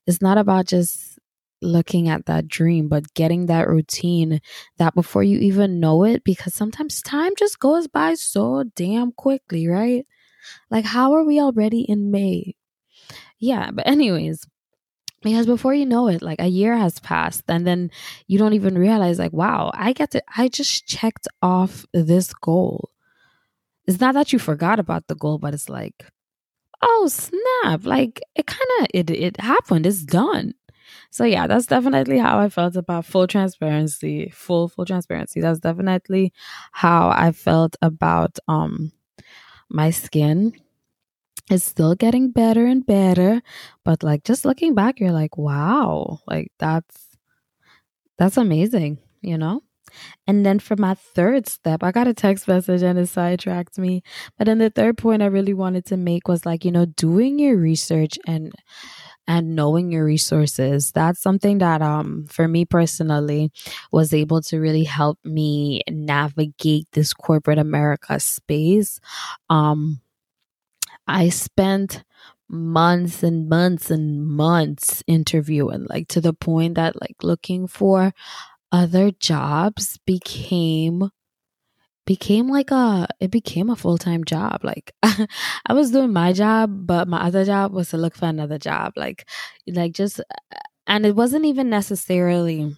it's 0.07 0.23
not 0.23 0.39
about 0.39 0.67
just 0.67 1.19
looking 1.63 2.09
at 2.09 2.27
that 2.27 2.49
dream, 2.49 2.89
but 2.89 3.15
getting 3.15 3.47
that 3.47 3.69
routine 3.69 4.41
that 4.79 4.95
before 4.95 5.23
you 5.23 5.39
even 5.39 5.81
know 5.81 6.05
it, 6.05 6.25
because 6.25 6.55
sometimes 6.55 7.03
time 7.03 7.33
just 7.39 7.59
goes 7.59 7.87
by 7.89 8.15
so 8.15 8.65
damn 8.77 9.13
quickly, 9.13 9.69
right? 9.69 10.07
Like, 10.71 10.85
how 10.87 11.13
are 11.15 11.25
we 11.25 11.41
already 11.41 11.83
in 11.83 12.11
May? 12.11 12.55
Yeah, 13.39 13.71
but, 13.73 13.87
anyways, 13.87 14.47
because 15.23 15.47
before 15.47 15.75
you 15.75 15.87
know 15.87 16.09
it, 16.09 16.23
like 16.23 16.41
a 16.41 16.47
year 16.49 16.77
has 16.77 16.99
passed, 17.01 17.45
and 17.49 17.67
then 17.67 17.91
you 18.27 18.39
don't 18.39 18.55
even 18.55 18.79
realize, 18.79 19.19
like, 19.19 19.33
wow, 19.33 19.71
I 19.75 19.93
get 19.93 20.13
to, 20.13 20.23
I 20.37 20.49
just 20.49 20.87
checked 20.87 21.29
off 21.43 21.87
this 21.93 22.33
goal. 22.35 22.91
It's 23.87 24.01
not 24.01 24.15
that 24.15 24.33
you 24.33 24.39
forgot 24.39 24.79
about 24.79 25.09
the 25.09 25.15
goal, 25.15 25.39
but 25.39 25.55
it's 25.55 25.69
like, 25.69 26.07
oh 26.83 27.09
snap 27.09 27.85
like 27.87 28.21
it 28.37 28.47
kind 28.47 28.71
of 28.81 28.87
it 28.95 29.11
it 29.11 29.41
happened 29.41 29.87
it's 29.87 30.03
done 30.05 30.55
so 31.11 31.25
yeah, 31.25 31.47
that's 31.49 31.67
definitely 31.67 32.19
how 32.19 32.39
I 32.41 32.49
felt 32.51 32.77
about 32.77 33.07
full 33.07 33.27
transparency, 33.27 34.31
full 34.31 34.69
full 34.69 34.87
transparency. 34.87 35.41
That's 35.41 35.61
definitely 35.61 36.33
how 36.73 37.11
I 37.11 37.33
felt 37.33 37.77
about 37.83 38.39
um 38.49 38.93
my 39.71 39.91
skin. 39.91 40.55
It's 41.51 41.65
still 41.65 41.95
getting 41.95 42.31
better 42.31 42.65
and 42.65 42.87
better, 42.87 43.43
but 43.85 44.03
like 44.03 44.25
just 44.25 44.45
looking 44.47 44.75
back, 44.75 45.01
you're 45.01 45.13
like, 45.13 45.37
wow, 45.37 46.21
like 46.27 46.51
that's 46.59 47.19
that's 48.19 48.37
amazing, 48.37 48.99
you 49.23 49.39
know? 49.39 49.63
And 50.27 50.47
then 50.47 50.61
for 50.61 50.77
my 50.77 50.95
third 50.95 51.49
step, 51.49 51.83
I 51.83 51.93
got 51.93 52.09
a 52.09 52.15
text 52.15 52.49
message 52.49 52.83
and 52.83 52.99
it 52.99 53.09
sidetracked 53.09 53.79
me. 53.79 54.03
But 54.39 54.47
then 54.47 54.59
the 54.59 54.71
third 54.71 54.99
point 54.99 55.23
I 55.23 55.27
really 55.27 55.55
wanted 55.55 55.87
to 55.87 55.97
make 55.97 56.29
was 56.29 56.47
like, 56.47 56.65
you 56.65 56.73
know, 56.73 56.87
doing 56.87 57.39
your 57.39 57.57
research 57.57 58.19
and 58.27 58.53
and 59.29 59.57
knowing 59.57 59.93
your 59.93 60.05
resources 60.05 60.93
that's 60.93 61.21
something 61.23 61.59
that 61.59 61.83
um 61.83 62.27
for 62.29 62.49
me 62.49 62.65
personally 62.65 63.53
was 63.93 64.15
able 64.15 64.43
to 64.43 64.59
really 64.59 64.85
help 64.85 65.19
me 65.25 65.83
navigate 65.91 66.87
this 66.93 67.15
corporate 67.15 67.59
america 67.59 68.21
space 68.21 69.01
um 69.51 70.01
i 71.11 71.29
spent 71.29 72.05
months 72.49 73.23
and 73.23 73.49
months 73.49 73.91
and 73.91 74.27
months 74.27 75.03
interviewing 75.07 75.87
like 75.89 76.09
to 76.09 76.21
the 76.21 76.33
point 76.33 76.75
that 76.77 77.01
like 77.01 77.17
looking 77.23 77.67
for 77.67 78.13
other 78.73 79.11
jobs 79.13 79.99
became 80.07 81.11
became 82.07 82.49
like 82.49 82.71
a 82.71 83.07
it 83.21 83.31
became 83.31 83.71
a 83.71 83.77
full-time 83.77 84.25
job. 84.25 84.61
Like 84.65 84.93
i 85.03 85.73
was 85.73 85.91
doing 85.93 86.13
my 86.13 86.33
job 86.33 86.87
but 86.87 87.09
my 87.09 87.21
other 87.23 87.45
job 87.45 87.73
was 87.73 87.91
to 87.91 87.97
look 87.99 88.17
for 88.17 88.27
another 88.27 88.59
job. 88.59 88.95
Like 88.97 89.29
like 89.69 89.93
just 89.93 90.21
and 90.87 91.07
it 91.07 91.15
wasn't 91.17 91.45
even 91.45 91.71
necessarily 91.71 92.77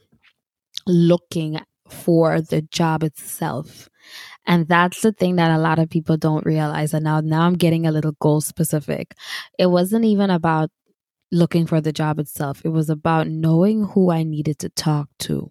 looking 0.86 1.60
for 1.88 2.40
the 2.40 2.62
job 2.62 3.04
itself 3.04 3.88
and 4.46 4.68
that's 4.68 5.02
the 5.02 5.12
thing 5.12 5.36
that 5.36 5.50
a 5.50 5.58
lot 5.58 5.78
of 5.78 5.90
people 5.90 6.16
don't 6.16 6.46
realize 6.46 6.94
and 6.94 7.04
now 7.04 7.20
now 7.20 7.42
i'm 7.42 7.54
getting 7.54 7.86
a 7.86 7.92
little 7.92 8.12
goal 8.20 8.40
specific. 8.40 9.14
It 9.58 9.66
wasn't 9.66 10.04
even 10.04 10.30
about 10.30 10.70
looking 11.32 11.66
for 11.66 11.80
the 11.80 11.92
job 11.92 12.18
itself. 12.18 12.62
It 12.64 12.70
was 12.70 12.90
about 12.90 13.28
knowing 13.28 13.84
who 13.86 14.10
i 14.10 14.22
needed 14.22 14.58
to 14.60 14.68
talk 14.70 15.08
to 15.20 15.50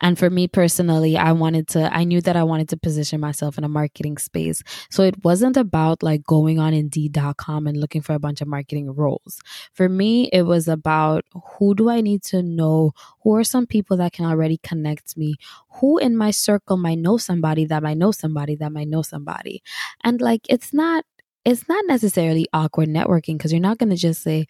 and 0.00 0.18
for 0.18 0.30
me 0.30 0.48
personally, 0.48 1.16
I 1.16 1.32
wanted 1.32 1.68
to, 1.68 1.94
I 1.94 2.04
knew 2.04 2.20
that 2.22 2.36
I 2.36 2.42
wanted 2.42 2.68
to 2.70 2.76
position 2.76 3.20
myself 3.20 3.58
in 3.58 3.64
a 3.64 3.68
marketing 3.68 4.18
space. 4.18 4.62
So 4.90 5.02
it 5.02 5.24
wasn't 5.24 5.56
about 5.56 6.02
like 6.02 6.24
going 6.24 6.58
on 6.58 6.74
Indeed.com 6.74 7.66
and 7.66 7.76
looking 7.76 8.02
for 8.02 8.14
a 8.14 8.18
bunch 8.18 8.40
of 8.40 8.48
marketing 8.48 8.94
roles. 8.94 9.40
For 9.72 9.88
me, 9.88 10.28
it 10.32 10.42
was 10.42 10.68
about 10.68 11.24
who 11.58 11.74
do 11.74 11.88
I 11.88 12.00
need 12.00 12.22
to 12.24 12.42
know? 12.42 12.92
Who 13.22 13.34
are 13.36 13.44
some 13.44 13.66
people 13.66 13.96
that 13.98 14.12
can 14.12 14.26
already 14.26 14.58
connect 14.58 15.16
me? 15.16 15.36
Who 15.80 15.98
in 15.98 16.16
my 16.16 16.30
circle 16.30 16.76
might 16.76 16.98
know 16.98 17.16
somebody 17.16 17.64
that 17.66 17.82
might 17.82 17.98
know 17.98 18.12
somebody 18.12 18.56
that 18.56 18.72
might 18.72 18.88
know 18.88 19.02
somebody? 19.02 19.62
And 20.04 20.20
like, 20.20 20.42
it's 20.48 20.72
not, 20.72 21.04
it's 21.44 21.68
not 21.68 21.84
necessarily 21.86 22.46
awkward 22.52 22.88
networking 22.88 23.38
because 23.38 23.52
you're 23.52 23.60
not 23.60 23.78
going 23.78 23.90
to 23.90 23.96
just 23.96 24.22
say, 24.22 24.46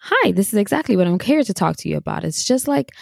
Hi, 0.00 0.30
this 0.30 0.52
is 0.52 0.54
exactly 0.54 0.96
what 0.96 1.08
I'm 1.08 1.18
here 1.18 1.42
to 1.42 1.52
talk 1.52 1.76
to 1.78 1.88
you 1.88 1.96
about. 1.96 2.22
It's 2.22 2.44
just 2.44 2.68
like, 2.68 2.92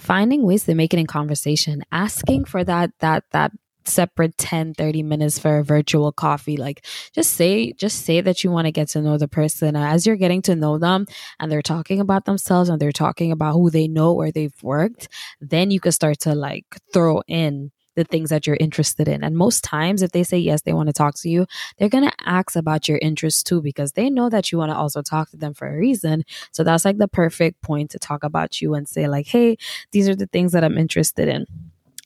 finding 0.00 0.44
ways 0.44 0.64
to 0.64 0.74
make 0.74 0.92
it 0.94 0.98
in 0.98 1.06
conversation 1.06 1.82
asking 1.92 2.44
for 2.44 2.64
that 2.64 2.90
that 3.00 3.24
that 3.32 3.52
separate 3.86 4.36
10 4.36 4.74
30 4.74 5.02
minutes 5.02 5.38
for 5.38 5.58
a 5.58 5.64
virtual 5.64 6.12
coffee. 6.12 6.56
Like 6.56 6.84
just 7.14 7.32
say 7.32 7.72
just 7.72 8.04
say 8.04 8.20
that 8.20 8.44
you 8.44 8.50
want 8.50 8.66
to 8.66 8.72
get 8.72 8.88
to 8.88 9.02
know 9.02 9.18
the 9.18 9.28
person. 9.28 9.76
As 9.76 10.06
you're 10.06 10.16
getting 10.16 10.42
to 10.42 10.56
know 10.56 10.78
them 10.78 11.06
and 11.38 11.50
they're 11.50 11.62
talking 11.62 12.00
about 12.00 12.24
themselves 12.24 12.68
and 12.68 12.80
they're 12.80 12.92
talking 12.92 13.32
about 13.32 13.54
who 13.54 13.70
they 13.70 13.88
know 13.88 14.12
where 14.12 14.32
they've 14.32 14.62
worked 14.62 15.08
then 15.40 15.70
you 15.70 15.80
can 15.80 15.92
start 15.92 16.18
to 16.20 16.34
like 16.34 16.64
throw 16.92 17.22
in 17.26 17.70
the 17.96 18.04
things 18.04 18.30
that 18.30 18.46
you're 18.46 18.56
interested 18.60 19.08
in. 19.08 19.22
And 19.24 19.36
most 19.36 19.64
times, 19.64 20.02
if 20.02 20.12
they 20.12 20.22
say 20.22 20.38
yes, 20.38 20.62
they 20.62 20.72
want 20.72 20.88
to 20.88 20.92
talk 20.92 21.14
to 21.16 21.28
you, 21.28 21.46
they're 21.78 21.88
going 21.88 22.08
to 22.08 22.14
ask 22.24 22.56
about 22.56 22.88
your 22.88 22.98
interests 22.98 23.42
too, 23.42 23.60
because 23.60 23.92
they 23.92 24.10
know 24.10 24.28
that 24.28 24.52
you 24.52 24.58
want 24.58 24.70
to 24.70 24.76
also 24.76 25.02
talk 25.02 25.30
to 25.30 25.36
them 25.36 25.54
for 25.54 25.68
a 25.68 25.76
reason. 25.76 26.24
So 26.52 26.64
that's 26.64 26.84
like 26.84 26.98
the 26.98 27.08
perfect 27.08 27.62
point 27.62 27.90
to 27.90 27.98
talk 27.98 28.24
about 28.24 28.60
you 28.60 28.74
and 28.74 28.88
say, 28.88 29.08
like, 29.08 29.26
hey, 29.26 29.56
these 29.92 30.08
are 30.08 30.14
the 30.14 30.26
things 30.26 30.52
that 30.52 30.64
I'm 30.64 30.78
interested 30.78 31.28
in 31.28 31.46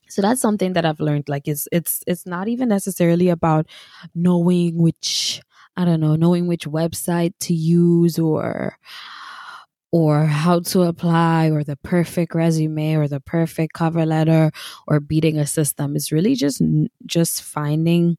so 0.08 0.22
that's 0.22 0.40
something 0.40 0.74
that 0.74 0.84
i've 0.84 1.00
learned 1.00 1.28
like 1.28 1.48
it's 1.48 1.66
it's 1.72 2.04
it's 2.06 2.26
not 2.26 2.46
even 2.46 2.68
necessarily 2.68 3.28
about 3.28 3.66
knowing 4.14 4.78
which 4.78 5.40
i 5.76 5.84
don't 5.84 6.00
know 6.00 6.14
knowing 6.14 6.46
which 6.46 6.66
website 6.66 7.32
to 7.40 7.54
use 7.54 8.18
or 8.18 8.78
or 9.94 10.26
how 10.26 10.58
to 10.58 10.82
apply 10.82 11.48
or 11.52 11.62
the 11.62 11.76
perfect 11.76 12.34
resume 12.34 12.96
or 12.96 13.06
the 13.06 13.20
perfect 13.20 13.74
cover 13.74 14.04
letter 14.04 14.50
or 14.88 14.98
beating 14.98 15.38
a 15.38 15.46
system. 15.46 15.94
It's 15.94 16.10
really 16.10 16.34
just 16.34 16.60
just 17.06 17.44
finding 17.44 18.16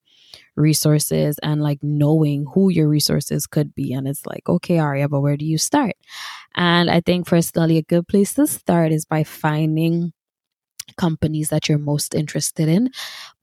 resources 0.56 1.38
and 1.44 1.62
like 1.62 1.80
knowing 1.84 2.46
who 2.54 2.70
your 2.70 2.88
resources 2.88 3.48
could 3.48 3.76
be. 3.76 3.94
And 3.94 4.08
it's 4.08 4.26
like 4.26 4.48
okay 4.50 4.80
aria 4.80 5.10
but 5.10 5.22
where 5.22 5.38
do 5.38 5.46
you 5.46 5.58
start? 5.58 5.96
And 6.56 6.90
i 6.92 7.02
think 7.02 7.28
personally 7.28 7.78
a 7.78 7.84
good 7.84 8.08
place 8.08 8.34
to 8.36 8.48
start 8.48 8.92
is 8.94 9.06
by 9.06 9.24
finding 9.26 10.14
companies 10.98 11.50
that 11.50 11.68
you're 11.68 11.78
most 11.80 12.16
interested 12.16 12.68
in. 12.70 12.90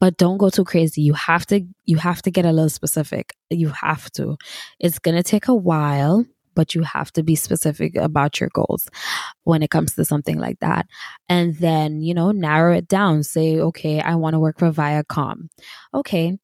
But 0.00 0.16
don't 0.16 0.38
go 0.38 0.50
too 0.50 0.64
crazy. 0.64 1.02
You 1.02 1.14
have 1.14 1.46
to 1.46 1.62
you 1.84 1.96
have 1.98 2.22
to 2.22 2.30
get 2.30 2.46
a 2.46 2.52
little 2.52 2.70
specific. 2.70 3.34
You 3.50 3.68
have 3.70 4.10
to. 4.12 4.36
It's 4.80 4.98
going 4.98 5.16
to 5.16 5.22
take 5.22 5.48
a 5.48 5.54
while 5.54 6.24
but 6.54 6.74
you 6.74 6.82
have 6.82 7.12
to 7.12 7.22
be 7.22 7.34
specific 7.34 7.96
about 7.96 8.40
your 8.40 8.50
goals 8.52 8.88
when 9.44 9.62
it 9.62 9.70
comes 9.70 9.94
to 9.94 10.04
something 10.04 10.38
like 10.38 10.58
that. 10.60 10.86
And 11.28 11.56
then, 11.56 12.00
you 12.00 12.14
know, 12.14 12.30
narrow 12.32 12.74
it 12.74 12.88
down. 12.88 13.22
Say, 13.22 13.58
okay, 13.58 14.00
I 14.00 14.14
want 14.14 14.34
to 14.34 14.40
work 14.40 14.58
for 14.58 14.70
Viacom. 14.70 15.48
Okay, 15.94 16.38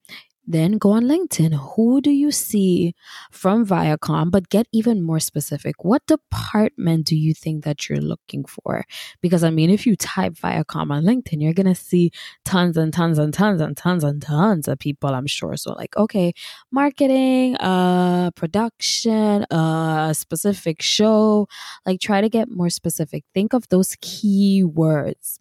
then 0.49 0.79
go 0.79 0.93
on 0.93 1.05
LinkedIn. 1.05 1.53
Who 1.75 2.01
do 2.01 2.11
you 2.11 2.33
see 2.33 2.95
from 3.31 3.67
Viacom? 3.67 4.31
But 4.31 4.49
get 4.49 4.67
even 4.73 5.03
more 5.03 5.21
specific. 5.21 5.85
What 5.85 6.07
department 6.07 7.07
do 7.07 7.15
you 7.17 7.35
think 7.35 7.65
that 7.65 7.89
you're 7.89 8.01
looking 8.01 8.47
for? 8.47 8.85
Because 9.21 9.45
I 9.45 9.51
mean, 9.51 9.69
if 9.69 9.87
you 9.87 9.95
type 9.95 10.33
Viacom 10.33 10.91
on 10.91 11.05
LinkedIn, 11.05 11.43
you're 11.43 11.53
gonna 11.53 11.75
see 11.75 12.11
tons 12.47 12.79
and 12.79 12.95
tons 12.95 13.19
and 13.19 13.33
tons 13.35 13.61
and 13.61 13.77
tons 13.77 14.03
and 14.03 14.23
tons 14.23 14.69
of 14.69 14.79
people, 14.79 15.15
I'm 15.15 15.27
sure. 15.27 15.57
So 15.59 15.75
like, 15.75 15.95
okay, 15.99 16.33
marketing, 16.71 17.57
uh, 17.57 18.31
production, 18.31 19.45
a 19.51 20.15
specific 20.17 20.81
show, 20.81 21.47
like 21.85 22.01
try 22.01 22.23
to 22.23 22.31
get 22.31 22.49
more 22.49 22.71
specific. 22.71 23.25
Think 23.35 23.53
of 23.53 23.69
those 23.69 23.97
keywords. 23.97 25.39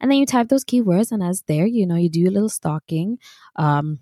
And 0.00 0.10
then 0.10 0.18
you 0.18 0.26
type 0.26 0.48
those 0.48 0.66
keywords 0.66 1.12
and 1.12 1.22
as 1.22 1.44
there, 1.48 1.66
you 1.66 1.86
know, 1.86 1.96
you 1.96 2.10
do 2.10 2.28
a 2.28 2.30
little 2.30 2.50
stalking. 2.50 3.18
Um, 3.56 4.00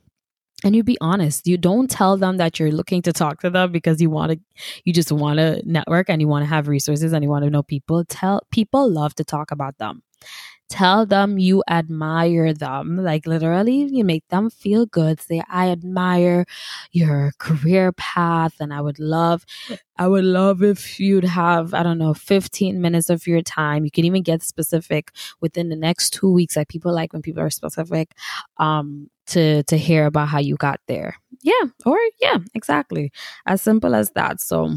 and 0.64 0.74
you 0.74 0.82
be 0.82 0.98
honest 1.00 1.46
you 1.46 1.56
don't 1.56 1.90
tell 1.90 2.16
them 2.16 2.36
that 2.36 2.58
you're 2.58 2.72
looking 2.72 3.02
to 3.02 3.12
talk 3.12 3.40
to 3.40 3.50
them 3.50 3.70
because 3.70 4.00
you 4.00 4.10
want 4.10 4.32
to 4.32 4.38
you 4.84 4.92
just 4.92 5.12
want 5.12 5.38
to 5.38 5.62
network 5.64 6.08
and 6.10 6.20
you 6.20 6.28
want 6.28 6.42
to 6.42 6.48
have 6.48 6.68
resources 6.68 7.12
and 7.12 7.22
you 7.22 7.30
want 7.30 7.44
to 7.44 7.50
know 7.50 7.62
people. 7.62 8.04
Tell 8.04 8.42
people 8.50 8.90
love 8.90 9.14
to 9.16 9.24
talk 9.24 9.50
about 9.50 9.78
them 9.78 10.02
tell 10.68 11.06
them 11.06 11.38
you 11.38 11.62
admire 11.68 12.52
them. 12.52 12.96
Like 13.02 13.26
literally 13.26 13.84
you 13.84 14.04
make 14.04 14.26
them 14.28 14.50
feel 14.50 14.86
good. 14.86 15.20
Say 15.20 15.42
i 15.48 15.68
admire 15.70 16.46
your 16.92 17.32
career 17.38 17.92
path 17.92 18.54
and 18.60 18.72
i 18.72 18.80
would 18.80 18.98
love 18.98 19.44
i 19.98 20.06
would 20.06 20.24
love 20.24 20.62
if 20.62 20.98
you'd 21.00 21.24
have 21.24 21.74
i 21.74 21.82
don't 21.82 21.98
know 21.98 22.14
15 22.14 22.80
minutes 22.80 23.10
of 23.10 23.26
your 23.26 23.42
time. 23.42 23.84
You 23.84 23.90
can 23.90 24.04
even 24.04 24.22
get 24.22 24.42
specific 24.42 25.12
within 25.40 25.68
the 25.68 25.76
next 25.76 26.10
two 26.10 26.30
weeks 26.32 26.56
like 26.56 26.68
people 26.68 26.92
like 26.94 27.12
when 27.12 27.22
people 27.22 27.42
are 27.42 27.50
specific 27.50 28.12
um 28.58 29.08
to 29.26 29.62
to 29.64 29.76
hear 29.76 30.06
about 30.06 30.28
how 30.28 30.38
you 30.38 30.56
got 30.56 30.80
there. 30.88 31.16
Yeah 31.42 31.64
or 31.86 31.98
yeah 32.20 32.38
exactly. 32.54 33.12
As 33.46 33.62
simple 33.62 33.94
as 33.94 34.10
that. 34.12 34.40
So 34.40 34.74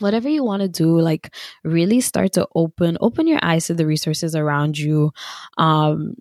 whatever 0.00 0.28
you 0.28 0.44
want 0.44 0.62
to 0.62 0.68
do 0.68 1.00
like 1.00 1.34
really 1.62 2.00
start 2.00 2.32
to 2.32 2.46
open 2.54 2.96
open 3.00 3.26
your 3.26 3.38
eyes 3.42 3.66
to 3.66 3.74
the 3.74 3.86
resources 3.86 4.34
around 4.34 4.78
you 4.78 5.12
um 5.58 6.14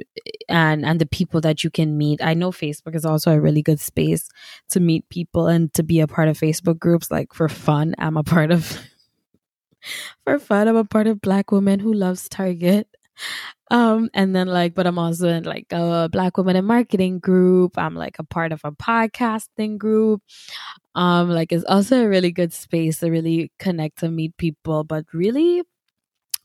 and 0.49 0.85
and 0.85 0.99
the 0.99 1.05
people 1.05 1.41
that 1.41 1.63
you 1.63 1.69
can 1.69 1.97
meet. 1.97 2.23
I 2.23 2.33
know 2.33 2.51
facebook 2.51 2.95
is 2.95 3.05
also 3.05 3.31
a 3.31 3.39
really 3.39 3.61
good 3.61 3.79
space 3.79 4.29
to 4.69 4.79
meet 4.79 5.07
people 5.09 5.47
and 5.47 5.73
to 5.73 5.83
be 5.83 5.99
a 5.99 6.07
part 6.07 6.27
of 6.27 6.39
facebook 6.39 6.79
groups 6.79 7.11
like 7.11 7.33
for 7.33 7.49
fun. 7.49 7.95
I'm 7.97 8.17
a 8.17 8.23
part 8.23 8.51
of 8.51 8.79
for 10.23 10.39
fun 10.39 10.67
i'm 10.69 10.77
a 10.77 10.85
part 10.85 11.07
of 11.07 11.19
black 11.19 11.51
women 11.51 11.79
who 11.79 11.93
loves 11.93 12.29
target 12.29 12.87
um 13.71 14.09
and 14.13 14.35
then 14.35 14.47
like 14.47 14.73
but 14.73 14.85
i'm 14.85 14.99
also 14.99 15.27
in 15.27 15.43
like 15.43 15.65
a 15.71 16.09
black 16.11 16.37
women 16.37 16.55
in 16.55 16.65
marketing 16.65 17.19
group 17.19 17.77
i'm 17.77 17.95
like 17.95 18.17
a 18.19 18.23
part 18.23 18.51
of 18.51 18.61
a 18.63 18.71
podcasting 18.71 19.77
group 19.77 20.21
um 20.95 21.29
like 21.29 21.51
it's 21.51 21.65
also 21.65 22.03
a 22.03 22.09
really 22.09 22.31
good 22.31 22.53
space 22.53 22.99
to 22.99 23.09
really 23.09 23.51
connect 23.59 23.99
to 23.99 24.09
meet 24.09 24.35
people 24.37 24.83
but 24.83 25.05
really 25.13 25.61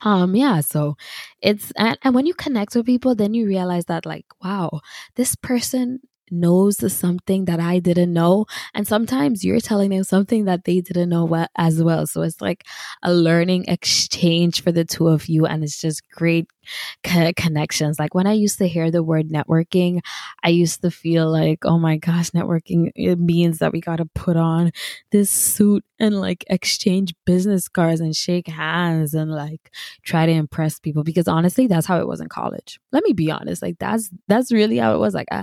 um 0.03 0.37
yeah 0.37 0.61
so 0.61 0.97
it's 1.43 1.73
and, 1.77 1.99
and 2.03 2.15
when 2.15 2.27
you 2.27 2.35
connect 2.35 2.75
with 2.75 2.87
people 2.87 3.15
then 3.15 3.35
you 3.35 3.47
realize 3.47 3.87
that 3.87 4.07
like 4.07 4.27
wow 4.43 4.81
this 5.17 5.35
person 5.37 6.01
knows 6.31 6.93
something 6.93 7.45
that 7.47 7.61
I 7.61 7.79
didn't 7.79 8.13
know. 8.13 8.47
And 8.75 8.87
sometimes 8.87 9.45
you're 9.45 9.61
telling 9.61 9.91
them 9.91 10.05
something 10.05 10.45
that 10.45 10.65
they 10.65 10.81
didn't 10.81 11.09
know 11.09 11.25
well, 11.25 11.49
as 11.57 11.83
well. 11.83 12.07
So 12.07 12.23
it's 12.23 12.41
like 12.41 12.65
a 13.03 13.13
learning 13.13 13.67
exchange 13.69 14.63
for 14.63 14.73
the 14.73 14.85
two 14.85 15.09
of 15.09 15.29
you. 15.29 15.47
And 15.47 15.65
it's 15.65 15.81
just 15.81 16.09
great 16.11 16.47
connections. 17.37 17.99
Like 17.99 18.15
when 18.15 18.27
I 18.27 18.33
used 18.33 18.59
to 18.59 18.69
hear 18.69 18.91
the 18.91 19.03
word 19.03 19.29
networking, 19.29 20.01
I 20.43 20.51
used 20.51 20.83
to 20.83 20.91
feel 20.91 21.31
like, 21.31 21.65
oh 21.65 21.79
my 21.79 21.97
gosh, 21.97 22.31
networking, 22.31 22.91
it 22.95 23.19
means 23.19 23.59
that 23.59 23.73
we 23.73 23.81
got 23.81 23.97
to 23.97 24.07
put 24.07 24.37
on 24.37 24.73
this 25.11 25.31
suit 25.31 25.85
and 26.01 26.21
like 26.21 26.45
exchange 26.49 27.15
business 27.25 27.69
cards 27.69 28.01
and 28.01 28.15
shake 28.15 28.47
hands 28.47 29.15
and 29.15 29.33
like 29.33 29.73
try 30.05 30.27
to 30.27 30.33
impress 30.33 30.79
people. 30.79 31.03
Because 31.03 31.29
honestly, 31.29 31.67
that's 31.67 31.87
how 31.87 31.99
it 31.99 32.07
was 32.07 32.21
in 32.21 32.29
college. 32.29 32.79
Let 32.93 33.05
me 33.05 33.13
be 33.13 33.31
honest. 33.31 33.63
Like 33.63 33.79
that's, 33.79 34.11
that's 34.29 34.53
really 34.53 34.79
how 34.79 34.95
it 34.95 34.99
was. 34.99 35.15
Like 35.15 35.29
I, 35.31 35.43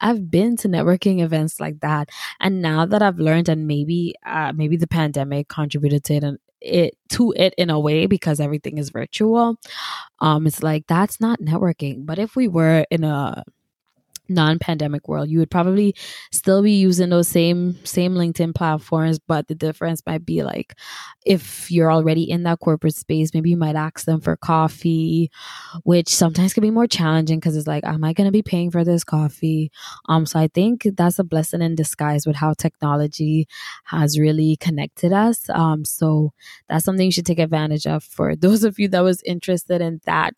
I've 0.00 0.30
been 0.30 0.56
to 0.58 0.68
networking 0.68 1.20
events 1.22 1.60
like 1.60 1.80
that. 1.80 2.10
And 2.40 2.62
now 2.62 2.86
that 2.86 3.02
I've 3.02 3.18
learned 3.18 3.48
and 3.48 3.66
maybe, 3.66 4.14
uh, 4.24 4.52
maybe 4.54 4.76
the 4.76 4.86
pandemic 4.86 5.48
contributed 5.48 6.04
to 6.04 6.14
it 6.14 6.40
it 6.66 6.94
to 7.10 7.32
it 7.36 7.54
in 7.58 7.70
a 7.70 7.80
way 7.80 8.06
because 8.06 8.40
everything 8.40 8.78
is 8.78 8.90
virtual. 8.90 9.58
Um 10.20 10.46
it's 10.46 10.62
like 10.62 10.86
that's 10.88 11.20
not 11.20 11.40
networking. 11.40 12.06
But 12.06 12.18
if 12.18 12.36
we 12.36 12.48
were 12.48 12.86
in 12.90 13.04
a 13.04 13.44
non-pandemic 14.28 15.08
world 15.08 15.28
you 15.28 15.38
would 15.38 15.50
probably 15.50 15.94
still 16.32 16.62
be 16.62 16.72
using 16.72 17.10
those 17.10 17.28
same 17.28 17.76
same 17.84 18.14
linkedin 18.14 18.54
platforms 18.54 19.18
but 19.18 19.48
the 19.48 19.54
difference 19.54 20.02
might 20.06 20.24
be 20.24 20.42
like 20.42 20.74
if 21.24 21.70
you're 21.70 21.92
already 21.92 22.22
in 22.22 22.42
that 22.42 22.60
corporate 22.60 22.94
space 22.94 23.32
maybe 23.34 23.50
you 23.50 23.56
might 23.56 23.76
ask 23.76 24.04
them 24.04 24.20
for 24.20 24.36
coffee 24.36 25.30
which 25.84 26.08
sometimes 26.08 26.54
can 26.54 26.62
be 26.62 26.70
more 26.70 26.86
challenging 26.86 27.38
because 27.38 27.56
it's 27.56 27.66
like 27.66 27.84
am 27.84 28.04
i 28.04 28.12
going 28.12 28.26
to 28.26 28.32
be 28.32 28.42
paying 28.42 28.70
for 28.70 28.84
this 28.84 29.04
coffee? 29.04 29.70
Um 30.08 30.26
so 30.26 30.38
i 30.38 30.48
think 30.48 30.86
that's 30.96 31.18
a 31.18 31.24
blessing 31.24 31.62
in 31.62 31.74
disguise 31.74 32.26
with 32.26 32.36
how 32.36 32.54
technology 32.54 33.46
has 33.84 34.18
really 34.18 34.56
connected 34.56 35.12
us. 35.12 35.48
Um 35.50 35.84
so 35.84 36.32
that's 36.68 36.84
something 36.84 37.06
you 37.06 37.12
should 37.12 37.26
take 37.26 37.38
advantage 37.38 37.86
of 37.86 38.02
for 38.02 38.34
those 38.44 38.64
of 38.64 38.78
you 38.78 38.88
that 38.88 39.00
was 39.00 39.22
interested 39.22 39.80
in 39.80 40.00
that 40.06 40.34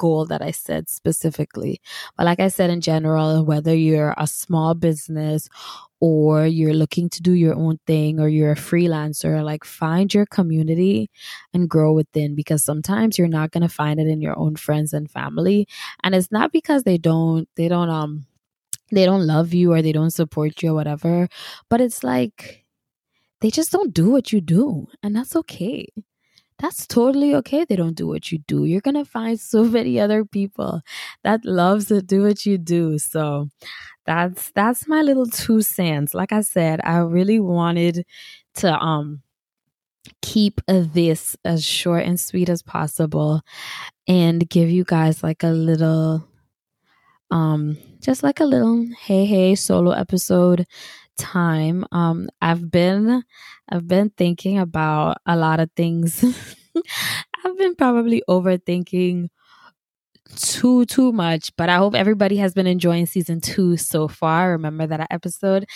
goal 0.00 0.24
that 0.26 0.40
I 0.40 0.50
said 0.50 0.88
specifically. 0.88 1.80
But 2.16 2.24
like 2.24 2.40
I 2.40 2.48
said, 2.48 2.70
in 2.70 2.80
general, 2.80 3.44
whether 3.44 3.74
you're 3.74 4.14
a 4.16 4.26
small 4.26 4.74
business 4.74 5.48
or 6.00 6.46
you're 6.46 6.80
looking 6.82 7.10
to 7.10 7.22
do 7.22 7.34
your 7.34 7.54
own 7.54 7.78
thing 7.86 8.18
or 8.18 8.28
you're 8.28 8.52
a 8.52 8.66
freelancer, 8.70 9.44
like 9.44 9.64
find 9.64 10.12
your 10.14 10.26
community 10.26 11.10
and 11.52 11.68
grow 11.68 11.92
within 11.92 12.34
because 12.34 12.64
sometimes 12.64 13.18
you're 13.18 13.36
not 13.38 13.50
going 13.50 13.68
to 13.68 13.76
find 13.82 14.00
it 14.00 14.08
in 14.08 14.22
your 14.22 14.38
own 14.38 14.56
friends 14.56 14.94
and 14.94 15.10
family. 15.10 15.68
And 16.02 16.14
it's 16.14 16.32
not 16.32 16.50
because 16.50 16.84
they 16.84 16.96
don't, 16.96 17.46
they 17.56 17.68
don't, 17.68 17.90
um, 17.90 18.26
they 18.90 19.04
don't 19.04 19.26
love 19.26 19.52
you 19.52 19.72
or 19.72 19.82
they 19.82 19.92
don't 19.92 20.10
support 20.10 20.62
you 20.62 20.70
or 20.70 20.74
whatever, 20.74 21.28
but 21.68 21.80
it's 21.80 22.02
like, 22.02 22.64
they 23.40 23.50
just 23.50 23.72
don't 23.72 23.94
do 23.94 24.10
what 24.10 24.32
you 24.32 24.40
do 24.40 24.86
and 25.02 25.16
that's 25.16 25.34
okay 25.34 25.88
that's 26.60 26.86
totally 26.86 27.34
okay. 27.36 27.64
They 27.64 27.76
don't 27.76 27.96
do 27.96 28.06
what 28.06 28.30
you 28.30 28.38
do. 28.46 28.64
You're 28.64 28.80
gonna 28.82 29.04
find 29.04 29.40
so 29.40 29.64
many 29.78 29.98
other 29.98 30.24
people 30.24 30.82
that 31.24 31.44
loves 31.44 31.86
to 31.86 32.02
do 32.02 32.24
what 32.24 32.46
you 32.46 32.58
do. 32.58 32.98
So 32.98 33.48
that's 34.06 34.50
that's 34.52 34.88
my 34.88 35.02
little 35.02 35.26
two 35.26 35.62
cents. 35.62 36.14
Like 36.14 36.32
i 36.32 36.40
said 36.40 36.80
i 36.84 36.98
really 36.98 37.40
wanted 37.40 38.04
to 38.54 38.72
um 38.74 39.22
keep 40.22 40.60
this 40.66 41.36
as 41.44 41.64
short 41.64 42.04
and 42.04 42.18
sweet 42.18 42.48
as 42.48 42.62
possible 42.62 43.42
and 44.08 44.48
give 44.48 44.70
you 44.70 44.84
guys 44.84 45.22
like 45.22 45.42
a 45.42 45.48
little 45.48 46.26
um 47.30 47.76
just 48.00 48.22
like 48.22 48.40
a 48.40 48.44
little 48.44 48.86
hey 49.02 49.24
hey 49.26 49.54
solo 49.54 49.92
episode 49.92 50.66
time 51.20 51.84
um 51.92 52.28
i've 52.40 52.70
been 52.70 53.22
i've 53.70 53.86
been 53.86 54.10
thinking 54.16 54.58
about 54.58 55.18
a 55.26 55.36
lot 55.36 55.60
of 55.60 55.70
things. 55.76 56.24
I've 57.44 57.58
been 57.58 57.74
probably 57.76 58.22
overthinking 58.28 59.28
too 60.36 60.84
too 60.86 61.10
much 61.12 61.50
but 61.56 61.68
i 61.68 61.76
hope 61.76 61.94
everybody 61.94 62.36
has 62.36 62.54
been 62.54 62.66
enjoying 62.66 63.06
season 63.06 63.40
two 63.40 63.76
so 63.76 64.06
far. 64.08 64.52
Remember 64.52 64.86
that 64.86 65.08
episode 65.10 65.66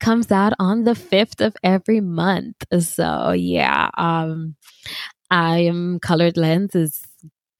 comes 0.00 0.32
out 0.32 0.54
on 0.58 0.84
the 0.84 0.94
5th 0.94 1.40
of 1.40 1.56
every 1.62 2.00
month. 2.00 2.56
So 2.80 3.32
yeah 3.32 3.90
um 3.98 4.56
i 5.30 5.58
am 5.60 6.00
colored 6.00 6.36
lens 6.36 6.74
is 6.74 7.02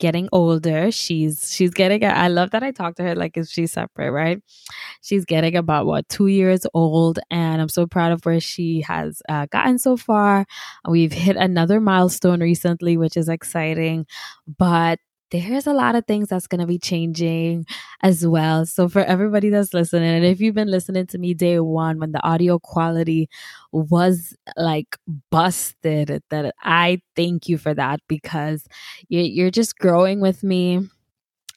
getting 0.01 0.29
older. 0.33 0.91
She's 0.91 1.53
she's 1.55 1.71
getting. 1.71 2.05
I 2.05 2.29
love 2.29 2.51
that 2.51 2.65
I 2.65 2.73
talk 2.73 2.97
to 2.97 3.05
her 3.05 3.15
like 3.15 3.37
if 3.37 3.47
she's 3.49 3.73
separate, 3.73 4.11
right? 4.11 4.43
She's 5.03 5.25
getting 5.25 5.55
about 5.57 5.87
what 5.87 6.09
two 6.09 6.27
years 6.27 6.67
old, 6.75 7.21
and 7.31 7.63
I'm 7.63 7.69
so 7.69 7.87
proud 7.87 8.11
of 8.13 8.25
where 8.25 8.41
she 8.41 8.81
has 8.83 9.23
uh, 9.29 9.47
gotten 9.53 9.79
so 9.79 9.97
far. 9.97 10.47
We've 10.89 11.13
hit 11.13 11.37
another 11.37 11.81
milestone 11.81 12.41
recently, 12.41 12.97
which 12.97 13.17
is 13.17 13.29
exciting. 13.29 14.07
But 14.59 14.99
there's 15.31 15.67
a 15.67 15.73
lot 15.73 15.95
of 15.95 16.07
things 16.07 16.29
that's 16.29 16.47
going 16.47 16.61
to 16.61 16.67
be 16.67 16.79
changing 16.79 17.67
as 18.03 18.27
well. 18.27 18.67
So, 18.67 18.89
for 18.89 19.01
everybody 19.05 19.51
that's 19.51 19.75
listening, 19.75 20.09
and 20.11 20.25
if 20.25 20.41
you've 20.41 20.55
been 20.55 20.71
listening 20.71 21.07
to 21.09 21.19
me 21.19 21.35
day 21.35 21.61
one 21.61 21.99
when 21.99 22.13
the 22.13 22.23
audio 22.25 22.59
quality 22.59 23.29
was 23.73 24.37
like 24.57 24.97
busted, 25.31 26.23
that 26.31 26.55
I 26.63 27.01
thank 27.17 27.49
you 27.49 27.59
for 27.59 27.75
that 27.75 28.01
because 28.09 28.67
you're 29.09 29.51
just 29.51 29.79
growing 29.79 30.21
with 30.21 30.43
me. 30.43 30.89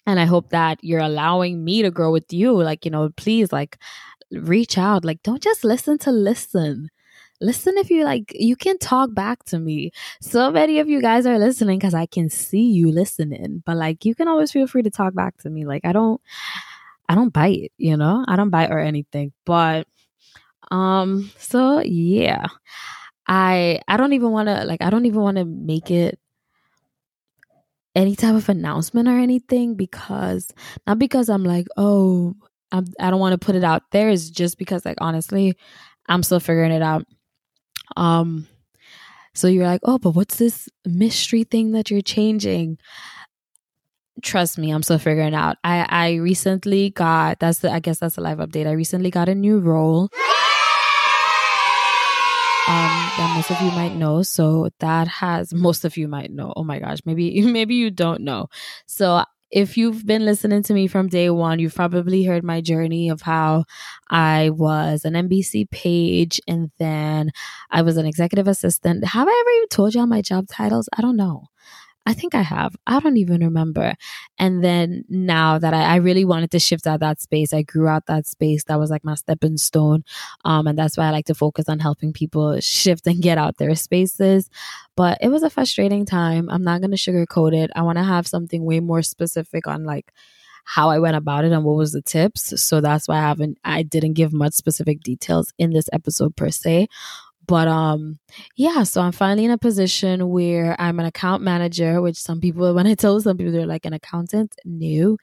And 0.05 0.19
I 0.19 0.25
hope 0.25 0.49
that 0.49 0.79
you're 0.83 0.99
allowing 0.99 1.63
me 1.63 1.81
to 1.81 1.91
grow 1.91 2.11
with 2.11 2.31
you. 2.33 2.51
Like, 2.61 2.85
you 2.85 2.91
know, 2.91 3.09
please, 3.15 3.51
like, 3.53 3.77
reach 4.31 4.77
out. 4.77 5.05
Like, 5.05 5.23
don't 5.23 5.41
just 5.43 5.63
listen 5.63 5.97
to 5.99 6.11
listen 6.11 6.89
listen 7.43 7.77
if 7.77 7.89
you 7.91 8.05
like 8.05 8.31
you 8.35 8.55
can 8.55 8.77
talk 8.79 9.13
back 9.13 9.43
to 9.45 9.59
me 9.59 9.91
so 10.21 10.51
many 10.51 10.79
of 10.79 10.89
you 10.89 11.01
guys 11.01 11.25
are 11.27 11.39
listening 11.39 11.79
because 11.79 11.93
i 11.93 12.05
can 12.07 12.29
see 12.29 12.63
you 12.71 12.91
listening 12.91 13.61
but 13.65 13.77
like 13.77 14.05
you 14.05 14.15
can 14.15 14.27
always 14.29 14.51
feel 14.51 14.67
free 14.67 14.83
to 14.83 14.89
talk 14.91 15.13
back 15.13 15.37
to 15.37 15.49
me 15.49 15.65
like 15.65 15.85
i 15.85 15.91
don't 15.91 16.21
i 17.09 17.15
don't 17.15 17.33
bite 17.33 17.71
you 17.77 17.97
know 17.97 18.25
i 18.27 18.35
don't 18.35 18.49
bite 18.51 18.71
or 18.71 18.79
anything 18.79 19.31
but 19.45 19.87
Um, 20.71 21.31
so 21.37 21.81
yeah. 21.81 22.47
I 23.27 23.79
I 23.87 23.97
don't 23.97 24.13
even 24.13 24.31
want 24.31 24.47
to 24.49 24.65
like 24.65 24.81
I 24.81 24.89
don't 24.89 25.05
even 25.05 25.21
want 25.21 25.37
to 25.37 25.45
make 25.45 25.91
it 25.91 26.19
any 27.95 28.15
type 28.15 28.35
of 28.35 28.49
announcement 28.49 29.07
or 29.07 29.17
anything 29.17 29.75
because 29.75 30.51
not 30.87 30.99
because 30.99 31.29
I'm 31.29 31.43
like, 31.43 31.67
oh, 31.77 32.35
I 32.71 32.81
don't 33.11 33.19
want 33.19 33.39
to 33.39 33.45
put 33.45 33.55
it 33.55 33.63
out 33.63 33.83
there. 33.91 34.09
It's 34.09 34.29
just 34.31 34.57
because 34.57 34.85
like 34.85 34.97
honestly, 34.99 35.55
I'm 36.09 36.23
still 36.23 36.39
figuring 36.39 36.71
it 36.71 36.81
out. 36.81 37.05
Um, 37.97 38.47
so 39.33 39.47
you're 39.47 39.65
like, 39.65 39.81
oh, 39.83 39.97
but 39.97 40.11
what's 40.11 40.37
this 40.37 40.69
mystery 40.85 41.43
thing 41.43 41.71
that 41.71 41.89
you're 41.89 42.01
changing? 42.01 42.77
Trust 44.21 44.57
me, 44.59 44.71
I'm 44.71 44.83
still 44.83 44.99
figuring 44.99 45.33
out. 45.33 45.57
I 45.63 45.85
I 45.89 46.13
recently 46.15 46.91
got 46.91 47.39
that's 47.39 47.59
the 47.59 47.71
I 47.71 47.79
guess 47.79 47.99
that's 47.99 48.17
a 48.17 48.21
live 48.21 48.37
update. 48.37 48.67
I 48.67 48.71
recently 48.73 49.09
got 49.09 49.27
a 49.27 49.35
new 49.35 49.59
role. 49.59 50.09
Um, 52.65 53.11
that 53.17 53.33
most 53.35 53.51
of 53.51 53.59
you 53.61 53.71
might 53.71 53.95
know. 53.95 54.21
So 54.21 54.69
that 54.79 55.07
has 55.09 55.53
most 55.53 55.83
of 55.83 55.97
you 55.97 56.07
might 56.07 56.31
know. 56.31 56.53
Oh 56.55 56.63
my 56.63 56.79
gosh, 56.79 56.99
maybe 57.05 57.41
maybe 57.45 57.75
you 57.75 57.91
don't 57.91 58.21
know. 58.21 58.47
So 58.85 59.23
if 59.53 59.77
you've 59.77 60.05
been 60.05 60.25
listening 60.25 60.63
to 60.63 60.73
me 60.73 60.87
from 60.87 61.07
day 61.07 61.29
one, 61.29 61.59
you've 61.59 61.75
probably 61.75 62.23
heard 62.23 62.43
my 62.43 62.59
journey 62.59 63.09
of 63.09 63.21
how 63.21 63.65
I 64.09 64.49
was 64.49 65.05
an 65.05 65.15
NBC 65.15 65.69
page 65.69 66.41
and 66.47 66.71
then 66.79 67.31
I 67.69 67.83
was 67.83 67.97
an 67.97 68.07
executive 68.07 68.47
assistant. 68.47 69.05
Have 69.05 69.27
I 69.27 69.31
ever 69.31 69.49
even 69.57 69.67
told 69.69 69.93
y'all 69.93 70.07
my 70.07 70.23
job 70.23 70.47
titles? 70.47 70.89
I 70.97 71.01
don't 71.01 71.17
know. 71.17 71.49
I 72.05 72.13
think 72.13 72.35
I 72.35 72.41
have. 72.41 72.75
I 72.85 72.99
don't 72.99 73.17
even 73.17 73.41
remember. 73.41 73.93
And 74.37 74.63
then 74.63 75.05
now 75.07 75.57
that 75.57 75.73
I, 75.73 75.83
I, 75.83 75.95
really 75.97 76.25
wanted 76.25 76.51
to 76.51 76.59
shift 76.59 76.85
out 76.85 76.99
that 76.99 77.21
space, 77.21 77.53
I 77.53 77.61
grew 77.61 77.87
out 77.87 78.07
that 78.07 78.27
space. 78.27 78.65
That 78.65 78.79
was 78.79 78.89
like 78.89 79.05
my 79.05 79.15
stepping 79.15 79.57
stone. 79.57 80.03
Um, 80.43 80.67
and 80.67 80.77
that's 80.77 80.97
why 80.97 81.05
I 81.05 81.11
like 81.11 81.27
to 81.27 81.35
focus 81.35 81.69
on 81.69 81.79
helping 81.79 82.11
people 82.11 82.59
shift 82.59 83.07
and 83.07 83.21
get 83.21 83.37
out 83.37 83.57
their 83.57 83.75
spaces. 83.75 84.49
But 84.97 85.17
it 85.21 85.29
was 85.29 85.43
a 85.43 85.49
frustrating 85.49 86.05
time. 86.05 86.49
I'm 86.49 86.63
not 86.63 86.81
going 86.81 86.91
to 86.91 86.97
sugarcoat 86.97 87.55
it. 87.55 87.71
I 87.75 87.83
want 87.83 87.97
to 87.97 88.03
have 88.03 88.27
something 88.27 88.65
way 88.65 88.81
more 88.81 89.01
specific 89.01 89.65
on 89.67 89.85
like, 89.85 90.11
how 90.65 90.89
I 90.89 90.99
went 90.99 91.17
about 91.17 91.43
it 91.43 91.51
and 91.51 91.63
what 91.63 91.75
was 91.75 91.91
the 91.91 92.01
tips. 92.01 92.61
So 92.63 92.79
that's 92.79 93.07
why 93.07 93.17
I 93.17 93.21
haven't 93.21 93.57
I 93.63 93.83
didn't 93.83 94.13
give 94.13 94.31
much 94.31 94.53
specific 94.53 95.01
details 95.01 95.51
in 95.57 95.71
this 95.71 95.89
episode 95.91 96.35
per 96.35 96.49
se. 96.49 96.87
But 97.45 97.67
um 97.67 98.19
yeah, 98.55 98.83
so 98.83 99.01
I'm 99.01 99.11
finally 99.11 99.45
in 99.45 99.51
a 99.51 99.57
position 99.57 100.29
where 100.29 100.75
I'm 100.79 100.99
an 100.99 101.05
account 101.05 101.43
manager, 101.43 102.01
which 102.01 102.17
some 102.17 102.39
people 102.39 102.73
when 102.75 102.87
I 102.87 102.93
tell 102.93 103.19
some 103.19 103.37
people 103.37 103.51
they're 103.51 103.65
like 103.65 103.85
an 103.85 103.93
accountant, 103.93 104.55
new. 104.65 105.17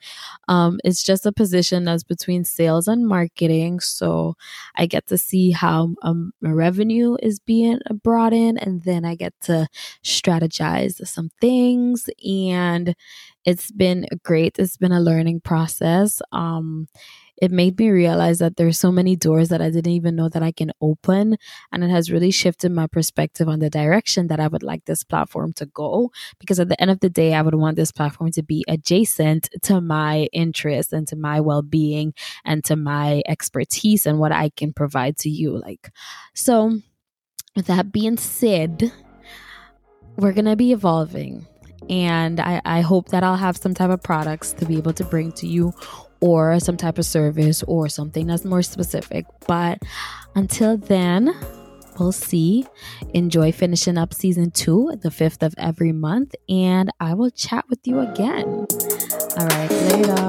Um 0.47 0.79
it's 0.83 1.03
just 1.03 1.25
a 1.25 1.31
position 1.31 1.85
that's 1.85 2.03
between 2.03 2.43
sales 2.43 2.87
and 2.87 3.07
marketing. 3.07 3.79
So 3.79 4.35
I 4.75 4.85
get 4.85 5.07
to 5.07 5.17
see 5.17 5.51
how 5.51 5.95
um 6.03 6.31
my 6.41 6.51
revenue 6.51 7.17
is 7.21 7.39
being 7.39 7.79
brought 8.03 8.33
in 8.33 8.57
and 8.57 8.83
then 8.83 9.05
I 9.05 9.15
get 9.15 9.33
to 9.43 9.67
strategize 10.03 11.05
some 11.07 11.29
things 11.41 12.09
and 12.25 12.95
it's 13.45 13.71
been 13.71 14.05
great. 14.23 14.59
It's 14.59 14.77
been 14.77 14.91
a 14.91 15.01
learning 15.01 15.41
process. 15.41 16.21
Um 16.31 16.87
it 17.41 17.51
made 17.51 17.79
me 17.79 17.89
realize 17.89 18.37
that 18.37 18.55
there's 18.55 18.79
so 18.79 18.91
many 18.91 19.15
doors 19.15 19.49
that 19.49 19.61
I 19.61 19.71
didn't 19.71 19.93
even 19.93 20.15
know 20.15 20.29
that 20.29 20.43
I 20.43 20.51
can 20.51 20.71
open. 20.79 21.37
And 21.71 21.83
it 21.83 21.89
has 21.89 22.11
really 22.11 22.29
shifted 22.29 22.71
my 22.71 22.85
perspective 22.85 23.49
on 23.49 23.57
the 23.57 23.69
direction 23.69 24.27
that 24.27 24.39
I 24.39 24.47
would 24.47 24.61
like 24.61 24.85
this 24.85 25.03
platform 25.03 25.51
to 25.53 25.65
go. 25.65 26.11
Because 26.39 26.59
at 26.59 26.69
the 26.69 26.79
end 26.79 26.91
of 26.91 26.99
the 26.99 27.09
day, 27.09 27.33
I 27.33 27.41
would 27.41 27.55
want 27.55 27.77
this 27.77 27.91
platform 27.91 28.31
to 28.33 28.43
be 28.43 28.63
adjacent 28.67 29.49
to 29.63 29.81
my 29.81 30.29
interests 30.31 30.93
and 30.93 31.07
to 31.07 31.15
my 31.15 31.41
well 31.41 31.63
being 31.63 32.13
and 32.45 32.63
to 32.65 32.75
my 32.75 33.23
expertise 33.27 34.05
and 34.05 34.19
what 34.19 34.31
I 34.31 34.49
can 34.49 34.71
provide 34.71 35.17
to 35.17 35.29
you. 35.29 35.57
Like, 35.57 35.89
so 36.35 36.79
with 37.55 37.65
that 37.65 37.91
being 37.91 38.17
said, 38.17 38.93
we're 40.15 40.33
going 40.33 40.45
to 40.45 40.55
be 40.55 40.73
evolving 40.73 41.47
and 41.89 42.39
I, 42.39 42.61
I, 42.63 42.81
hope 42.81 43.09
that 43.09 43.23
I'll 43.23 43.37
have 43.37 43.57
some 43.57 43.73
type 43.73 43.89
of 43.89 44.03
products 44.03 44.53
to 44.53 44.65
be 44.65 44.77
able 44.77 44.93
to 44.93 45.03
bring 45.03 45.31
to 45.33 45.47
you 45.47 45.73
or 46.21 46.59
some 46.59 46.77
type 46.77 46.97
of 46.97 47.05
service 47.05 47.63
or 47.63 47.89
something 47.89 48.27
that's 48.27 48.45
more 48.45 48.61
specific. 48.61 49.25
But 49.47 49.81
until 50.35 50.77
then, 50.77 51.35
we'll 51.99 52.11
see. 52.11 52.65
Enjoy 53.13 53.51
finishing 53.51 53.97
up 53.97 54.13
season 54.13 54.51
two, 54.51 54.95
the 55.01 55.11
fifth 55.11 55.43
of 55.43 55.53
every 55.57 55.91
month, 55.91 56.35
and 56.47 56.89
I 56.99 57.13
will 57.15 57.31
chat 57.31 57.65
with 57.69 57.85
you 57.85 57.99
again. 57.99 58.67
All 59.37 59.47
right, 59.47 59.71
later. 59.71 60.27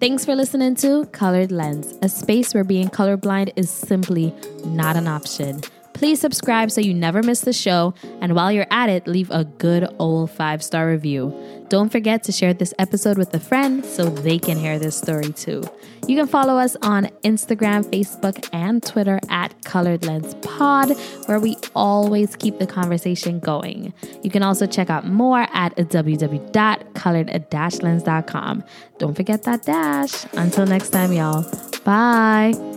Thanks 0.00 0.24
for 0.24 0.34
listening 0.34 0.74
to 0.76 1.06
Colored 1.12 1.50
Lens, 1.50 1.94
a 2.02 2.08
space 2.08 2.52
where 2.52 2.64
being 2.64 2.88
colorblind 2.88 3.52
is 3.56 3.70
simply 3.70 4.34
not 4.66 4.96
an 4.96 5.08
option. 5.08 5.62
Please 5.94 6.20
subscribe 6.20 6.70
so 6.70 6.80
you 6.80 6.92
never 6.92 7.22
miss 7.22 7.40
the 7.40 7.52
show. 7.52 7.94
And 8.20 8.34
while 8.34 8.52
you're 8.52 8.66
at 8.70 8.90
it, 8.90 9.06
leave 9.06 9.30
a 9.30 9.44
good 9.44 9.88
old 9.98 10.30
five 10.30 10.62
star 10.62 10.88
review. 10.88 11.32
Don't 11.68 11.90
forget 11.90 12.22
to 12.24 12.32
share 12.32 12.52
this 12.52 12.74
episode 12.78 13.16
with 13.16 13.32
a 13.32 13.40
friend 13.40 13.84
so 13.84 14.04
they 14.04 14.38
can 14.38 14.58
hear 14.58 14.78
this 14.78 14.96
story 14.96 15.32
too. 15.32 15.62
You 16.06 16.16
can 16.16 16.26
follow 16.26 16.58
us 16.58 16.76
on 16.82 17.06
Instagram, 17.22 17.84
Facebook, 17.84 18.46
and 18.52 18.82
Twitter 18.82 19.18
at 19.30 19.64
Colored 19.64 20.04
Lens 20.04 20.34
Pod, 20.42 20.90
where 21.26 21.40
we 21.40 21.56
always 21.74 22.36
keep 22.36 22.58
the 22.58 22.66
conversation 22.66 23.38
going. 23.38 23.94
You 24.22 24.30
can 24.30 24.42
also 24.42 24.66
check 24.66 24.90
out 24.90 25.06
more 25.06 25.46
at 25.52 25.74
www.colored-lens.com. 25.76 28.64
Don't 28.98 29.14
forget 29.14 29.42
that 29.44 29.62
dash. 29.62 30.26
Until 30.34 30.66
next 30.66 30.90
time, 30.90 31.12
y'all. 31.12 31.50
Bye. 31.84 32.73